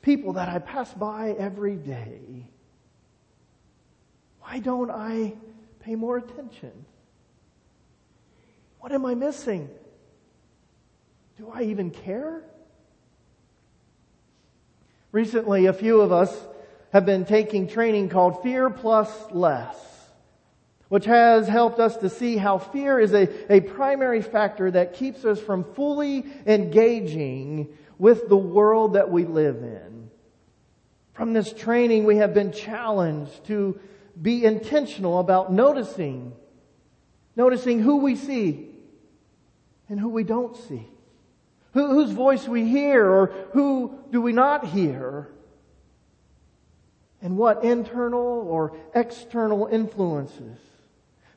people 0.00 0.34
that 0.34 0.48
I 0.48 0.60
pass 0.60 0.92
by 0.94 1.34
every 1.36 1.76
day. 1.76 2.20
Why 4.40 4.60
don't 4.60 4.90
I 4.90 5.34
pay 5.80 5.96
more 5.96 6.16
attention? 6.16 6.72
What 8.78 8.92
am 8.92 9.04
I 9.04 9.14
missing? 9.14 9.68
Do 11.36 11.50
I 11.52 11.64
even 11.64 11.90
care? 11.90 12.44
Recently, 15.12 15.66
a 15.66 15.72
few 15.72 16.00
of 16.00 16.12
us 16.12 16.34
have 16.92 17.04
been 17.04 17.24
taking 17.24 17.66
training 17.66 18.08
called 18.08 18.42
Fear 18.42 18.70
Plus 18.70 19.10
Less, 19.30 19.76
which 20.90 21.04
has 21.04 21.46
helped 21.46 21.78
us 21.78 21.96
to 21.98 22.10
see 22.10 22.36
how 22.36 22.58
fear 22.58 22.98
is 22.98 23.14
a, 23.14 23.52
a 23.52 23.60
primary 23.60 24.20
factor 24.20 24.72
that 24.72 24.92
keeps 24.92 25.24
us 25.24 25.38
from 25.38 25.62
fully 25.62 26.26
engaging 26.46 27.68
with 27.96 28.28
the 28.28 28.36
world 28.36 28.94
that 28.94 29.08
we 29.08 29.24
live 29.24 29.58
in. 29.62 30.10
From 31.12 31.32
this 31.32 31.52
training, 31.52 32.04
we 32.04 32.16
have 32.16 32.34
been 32.34 32.50
challenged 32.50 33.44
to 33.46 33.78
be 34.20 34.44
intentional 34.44 35.20
about 35.20 35.52
noticing, 35.52 36.32
noticing 37.36 37.78
who 37.78 37.98
we 37.98 38.16
see 38.16 38.68
and 39.88 40.00
who 40.00 40.08
we 40.08 40.24
don't 40.24 40.56
see. 40.56 40.88
Who, 41.72 41.86
whose 41.86 42.10
voice 42.10 42.48
we 42.48 42.66
hear 42.66 43.08
or 43.08 43.26
who 43.52 43.96
do 44.10 44.20
we 44.20 44.32
not 44.32 44.66
hear? 44.66 45.28
And 47.22 47.36
what 47.36 47.62
internal 47.62 48.48
or 48.48 48.76
external 48.92 49.66
influences 49.66 50.58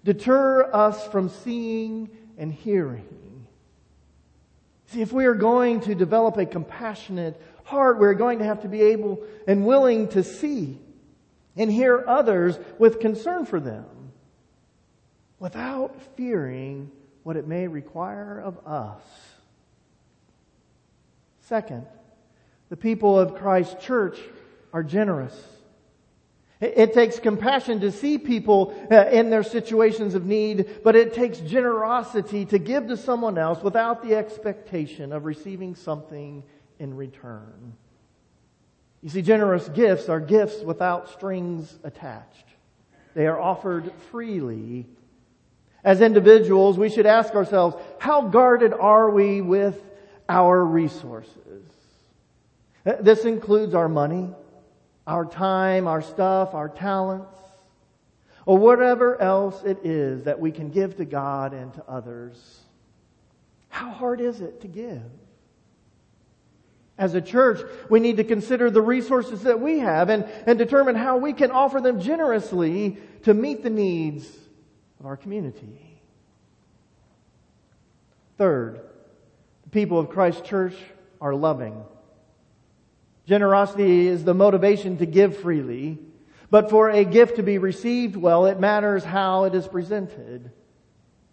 deter 0.03 0.69
us 0.73 1.07
from 1.07 1.29
seeing 1.29 2.09
and 2.37 2.51
hearing? 2.51 3.47
See, 4.87 5.01
if 5.01 5.11
we 5.11 5.25
are 5.25 5.33
going 5.33 5.81
to 5.81 5.95
develop 5.95 6.37
a 6.37 6.45
compassionate 6.45 7.41
heart, 7.63 7.99
we're 7.99 8.13
going 8.13 8.39
to 8.39 8.45
have 8.45 8.61
to 8.61 8.67
be 8.67 8.81
able 8.81 9.23
and 9.47 9.65
willing 9.65 10.07
to 10.09 10.23
see 10.23 10.79
and 11.55 11.71
hear 11.71 12.03
others 12.07 12.57
with 12.77 12.99
concern 12.99 13.45
for 13.45 13.59
them 13.59 13.85
without 15.39 15.99
fearing 16.15 16.91
what 17.23 17.37
it 17.37 17.47
may 17.47 17.67
require 17.67 18.39
of 18.39 18.65
us. 18.67 19.01
Second, 21.41 21.85
the 22.69 22.77
people 22.77 23.19
of 23.19 23.35
Christ's 23.35 23.83
church 23.83 24.17
are 24.71 24.83
generous. 24.83 25.35
It 26.63 26.93
takes 26.93 27.19
compassion 27.19 27.81
to 27.81 27.91
see 27.91 28.17
people 28.17 28.73
uh, 28.89 29.07
in 29.09 29.29
their 29.29 29.43
situations 29.43 30.15
of 30.15 30.25
need, 30.25 30.81
but 30.81 30.95
it 30.95 31.13
takes 31.13 31.39
generosity 31.39 32.45
to 32.45 32.57
give 32.57 32.87
to 32.87 32.95
someone 32.95 33.37
else 33.37 33.61
without 33.61 34.01
the 34.01 34.15
expectation 34.15 35.11
of 35.11 35.25
receiving 35.25 35.75
something 35.75 36.41
in 36.79 36.95
return. 36.95 37.73
You 39.01 39.09
see, 39.09 39.21
generous 39.21 39.67
gifts 39.67 40.07
are 40.07 40.21
gifts 40.21 40.61
without 40.63 41.09
strings 41.09 41.77
attached. 41.83 42.45
They 43.13 43.27
are 43.27 43.39
offered 43.39 43.91
freely. 44.09 44.85
As 45.83 45.99
individuals, 45.99 46.77
we 46.77 46.89
should 46.89 47.05
ask 47.05 47.35
ourselves, 47.35 47.75
how 47.99 48.21
guarded 48.21 48.71
are 48.73 49.09
we 49.09 49.41
with 49.41 49.83
our 50.29 50.63
resources? 50.63 51.65
This 53.01 53.25
includes 53.25 53.73
our 53.73 53.89
money, 53.89 54.29
our 55.05 55.25
time, 55.25 55.87
our 55.87 56.01
stuff, 56.01 56.53
our 56.53 56.69
talents, 56.69 57.37
or 58.45 58.57
whatever 58.57 59.19
else 59.21 59.63
it 59.63 59.85
is 59.85 60.23
that 60.23 60.39
we 60.39 60.51
can 60.51 60.69
give 60.69 60.97
to 60.97 61.05
God 61.05 61.53
and 61.53 61.73
to 61.73 61.83
others. 61.87 62.59
How 63.69 63.89
hard 63.89 64.21
is 64.21 64.41
it 64.41 64.61
to 64.61 64.67
give? 64.67 65.01
As 66.97 67.15
a 67.15 67.21
church, 67.21 67.59
we 67.89 67.99
need 67.99 68.17
to 68.17 68.23
consider 68.23 68.69
the 68.69 68.81
resources 68.81 69.43
that 69.43 69.59
we 69.59 69.79
have 69.79 70.09
and, 70.09 70.25
and 70.45 70.59
determine 70.59 70.95
how 70.95 71.17
we 71.17 71.33
can 71.33 71.49
offer 71.51 71.81
them 71.81 71.99
generously 71.99 72.97
to 73.23 73.33
meet 73.33 73.63
the 73.63 73.69
needs 73.69 74.27
of 74.99 75.07
our 75.07 75.17
community. 75.17 75.99
Third, 78.37 78.81
the 79.63 79.69
people 79.69 79.99
of 79.99 80.09
Christ 80.09 80.45
Church 80.45 80.75
are 81.19 81.33
loving. 81.33 81.83
Generosity 83.25 84.07
is 84.07 84.23
the 84.23 84.33
motivation 84.33 84.97
to 84.97 85.05
give 85.05 85.37
freely, 85.37 85.97
but 86.49 86.69
for 86.69 86.89
a 86.89 87.03
gift 87.03 87.37
to 87.37 87.43
be 87.43 87.57
received 87.57 88.15
well, 88.15 88.45
it 88.45 88.59
matters 88.59 89.03
how 89.03 89.45
it 89.45 89.55
is 89.55 89.67
presented. 89.67 90.51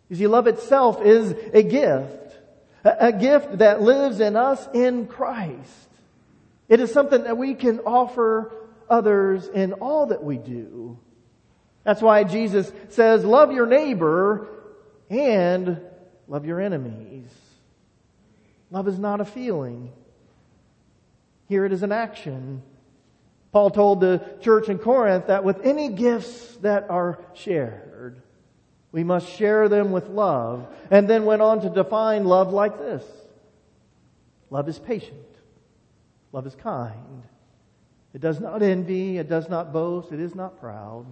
You 0.09 0.17
see, 0.17 0.27
love 0.27 0.47
itself 0.47 1.03
is 1.03 1.35
a 1.53 1.63
gift. 1.63 2.37
A 2.83 3.13
gift 3.13 3.59
that 3.59 3.83
lives 3.83 4.21
in 4.21 4.37
us 4.37 4.67
in 4.73 5.07
Christ. 5.07 5.89
It 6.69 6.81
is 6.81 6.93
something 6.93 7.25
that 7.25 7.37
we 7.37 7.55
can 7.55 7.81
offer 7.81 8.53
others 8.89 9.47
in 9.49 9.75
all 9.75 10.07
that 10.07 10.25
we 10.25 10.39
do. 10.39 10.99
That's 11.85 12.01
why 12.01 12.25
Jesus 12.25 12.73
says, 12.89 13.25
love 13.25 13.53
your 13.53 13.67
neighbor 13.67 14.49
and 15.11 15.81
love 16.29 16.47
your 16.47 16.61
enemies. 16.61 17.29
Love 18.71 18.89
is 18.89 18.99
not 18.99 19.21
a 19.21 19.25
feeling. 19.25 19.93
Here 21.51 21.65
it 21.65 21.73
is 21.73 21.83
an 21.83 21.91
action. 21.91 22.63
Paul 23.51 23.71
told 23.71 24.01
the 24.01 24.23
church 24.41 24.69
in 24.69 24.79
Corinth 24.79 25.27
that 25.27 25.43
with 25.43 25.61
any 25.67 25.89
gifts 25.89 26.57
that 26.59 26.89
are 26.89 27.19
shared, 27.35 28.23
we 28.93 29.03
must 29.03 29.29
share 29.29 29.69
them 29.69 29.91
with 29.91 30.07
love. 30.07 30.69
And 30.93 31.11
then 31.11 31.25
went 31.25 31.43
on 31.43 31.63
to 31.63 31.69
define 31.69 32.25
love 32.25 32.53
like 32.53 32.79
this. 32.79 33.03
Love 34.49 34.69
is 34.69 34.79
patient. 34.79 35.19
Love 36.31 36.47
is 36.47 36.55
kind. 36.55 37.25
It 38.15 38.21
does 38.21 38.39
not 38.39 38.63
envy. 38.63 39.19
It 39.19 39.29
does 39.29 39.49
not 39.49 39.73
boast. 39.73 40.13
It 40.13 40.21
is 40.21 40.37
not 40.37 40.61
proud. 40.61 41.07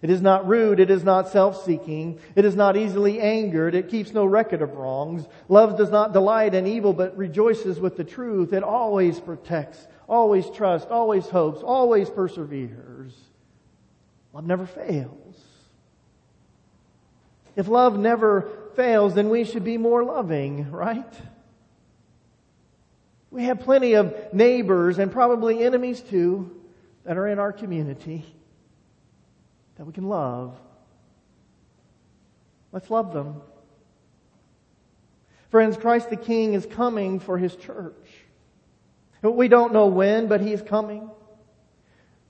It 0.00 0.10
is 0.10 0.22
not 0.22 0.46
rude. 0.46 0.78
It 0.78 0.90
is 0.90 1.02
not 1.02 1.28
self-seeking. 1.28 2.20
It 2.36 2.44
is 2.44 2.54
not 2.54 2.76
easily 2.76 3.20
angered. 3.20 3.74
It 3.74 3.88
keeps 3.88 4.12
no 4.12 4.24
record 4.24 4.62
of 4.62 4.74
wrongs. 4.74 5.26
Love 5.48 5.76
does 5.76 5.90
not 5.90 6.12
delight 6.12 6.54
in 6.54 6.66
evil, 6.66 6.92
but 6.92 7.16
rejoices 7.16 7.80
with 7.80 7.96
the 7.96 8.04
truth. 8.04 8.52
It 8.52 8.62
always 8.62 9.18
protects, 9.18 9.86
always 10.08 10.48
trusts, 10.50 10.88
always 10.90 11.28
hopes, 11.28 11.62
always 11.62 12.08
perseveres. 12.08 13.12
Love 14.32 14.46
never 14.46 14.66
fails. 14.66 15.42
If 17.56 17.66
love 17.66 17.98
never 17.98 18.48
fails, 18.76 19.14
then 19.14 19.30
we 19.30 19.42
should 19.42 19.64
be 19.64 19.78
more 19.78 20.04
loving, 20.04 20.70
right? 20.70 21.12
We 23.32 23.44
have 23.44 23.58
plenty 23.58 23.94
of 23.94 24.32
neighbors 24.32 25.00
and 25.00 25.10
probably 25.10 25.64
enemies 25.64 26.00
too 26.00 26.54
that 27.02 27.16
are 27.16 27.26
in 27.26 27.40
our 27.40 27.52
community 27.52 28.24
that 29.78 29.86
we 29.86 29.92
can 29.92 30.08
love. 30.08 30.58
Let's 32.72 32.90
love 32.90 33.14
them. 33.14 33.40
Friends, 35.50 35.78
Christ 35.78 36.10
the 36.10 36.16
King 36.16 36.52
is 36.52 36.66
coming 36.66 37.20
for 37.20 37.38
His 37.38 37.56
church. 37.56 38.06
We 39.22 39.48
don't 39.48 39.72
know 39.72 39.86
when, 39.86 40.26
but 40.28 40.42
He's 40.42 40.60
coming. 40.60 41.08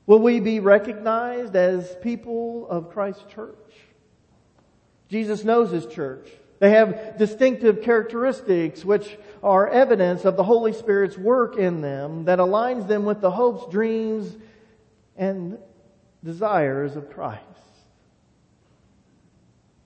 Will 0.07 0.21
we 0.21 0.41
be 0.41 0.61
recognized 0.61 1.55
as 1.57 1.95
people 2.03 2.67
of 2.69 2.91
Christ's 2.91 3.25
church? 3.35 3.57
Jesus 5.09 5.45
knows 5.45 5.71
his 5.71 5.87
church. 5.87 6.29
They 6.61 6.71
have 6.71 7.19
distinctive 7.19 7.83
characteristics 7.83 8.85
which 8.85 9.19
are 9.43 9.69
evidence 9.69 10.25
of 10.25 10.37
the 10.37 10.43
Holy 10.43 10.73
Spirit's 10.73 11.19
work 11.19 11.57
in 11.57 11.83
them 11.83 12.25
that 12.25 12.39
aligns 12.39 12.89
them 12.89 13.05
with 13.05 13.21
the 13.21 13.31
hopes, 13.31 13.71
dreams, 13.71 14.35
and 15.17 15.59
desires 16.25 16.97
of 16.97 17.11
Christ. 17.11 17.43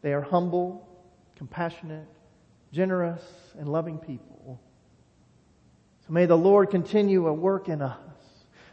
They 0.00 0.12
are 0.12 0.22
humble, 0.22 0.88
compassionate, 1.36 2.08
generous, 2.72 3.22
and 3.58 3.68
loving 3.68 3.98
people. 3.98 4.60
So 6.06 6.12
may 6.12 6.26
the 6.26 6.36
Lord 6.36 6.70
continue 6.70 7.28
a 7.28 7.32
work 7.32 7.68
in 7.68 7.80
us 7.82 7.98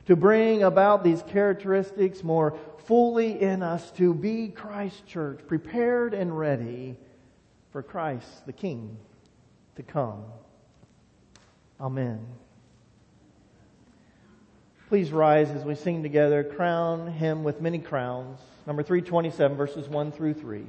to 0.08 0.16
bring 0.16 0.64
about 0.64 1.04
these 1.04 1.22
characteristics 1.24 2.24
more 2.24 2.58
fully 2.86 3.40
in 3.40 3.62
us 3.62 3.92
to 3.92 4.16
be 4.16 4.48
Christ's 4.48 5.02
church, 5.02 5.42
prepared 5.48 6.16
and 6.16 6.36
ready 6.36 6.98
for 7.72 7.84
Christ 7.84 8.48
the 8.48 8.54
King 8.54 8.98
to 9.76 9.84
come. 9.84 10.24
Amen. 11.80 12.26
Please 14.90 15.12
rise 15.12 15.52
as 15.52 15.64
we 15.64 15.76
sing 15.76 16.02
together, 16.02 16.44
Crown 16.44 17.12
Him 17.12 17.44
with 17.44 17.62
Many 17.62 17.78
Crowns, 17.78 18.40
number 18.66 18.82
327, 18.82 19.56
verses 19.56 19.88
1 19.88 20.12
through 20.12 20.34
3. 20.34 20.66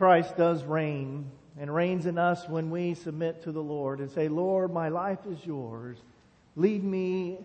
Christ 0.00 0.34
does 0.34 0.64
reign 0.64 1.30
and 1.58 1.74
reigns 1.74 2.06
in 2.06 2.16
us 2.16 2.48
when 2.48 2.70
we 2.70 2.94
submit 2.94 3.42
to 3.42 3.52
the 3.52 3.62
Lord 3.62 4.00
and 4.00 4.10
say, 4.10 4.28
Lord, 4.28 4.72
my 4.72 4.88
life 4.88 5.18
is 5.30 5.44
yours. 5.44 5.98
Lead 6.56 6.82
me 6.82 7.44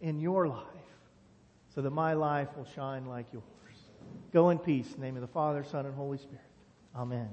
in 0.00 0.18
your 0.18 0.48
life 0.48 0.66
so 1.72 1.82
that 1.82 1.92
my 1.92 2.14
life 2.14 2.48
will 2.56 2.66
shine 2.74 3.06
like 3.06 3.26
yours. 3.32 3.44
Go 4.32 4.50
in 4.50 4.58
peace. 4.58 4.88
In 4.94 5.00
the 5.00 5.06
name 5.06 5.14
of 5.14 5.20
the 5.20 5.28
Father, 5.28 5.62
Son, 5.62 5.86
and 5.86 5.94
Holy 5.94 6.18
Spirit. 6.18 6.40
Amen. 6.96 7.28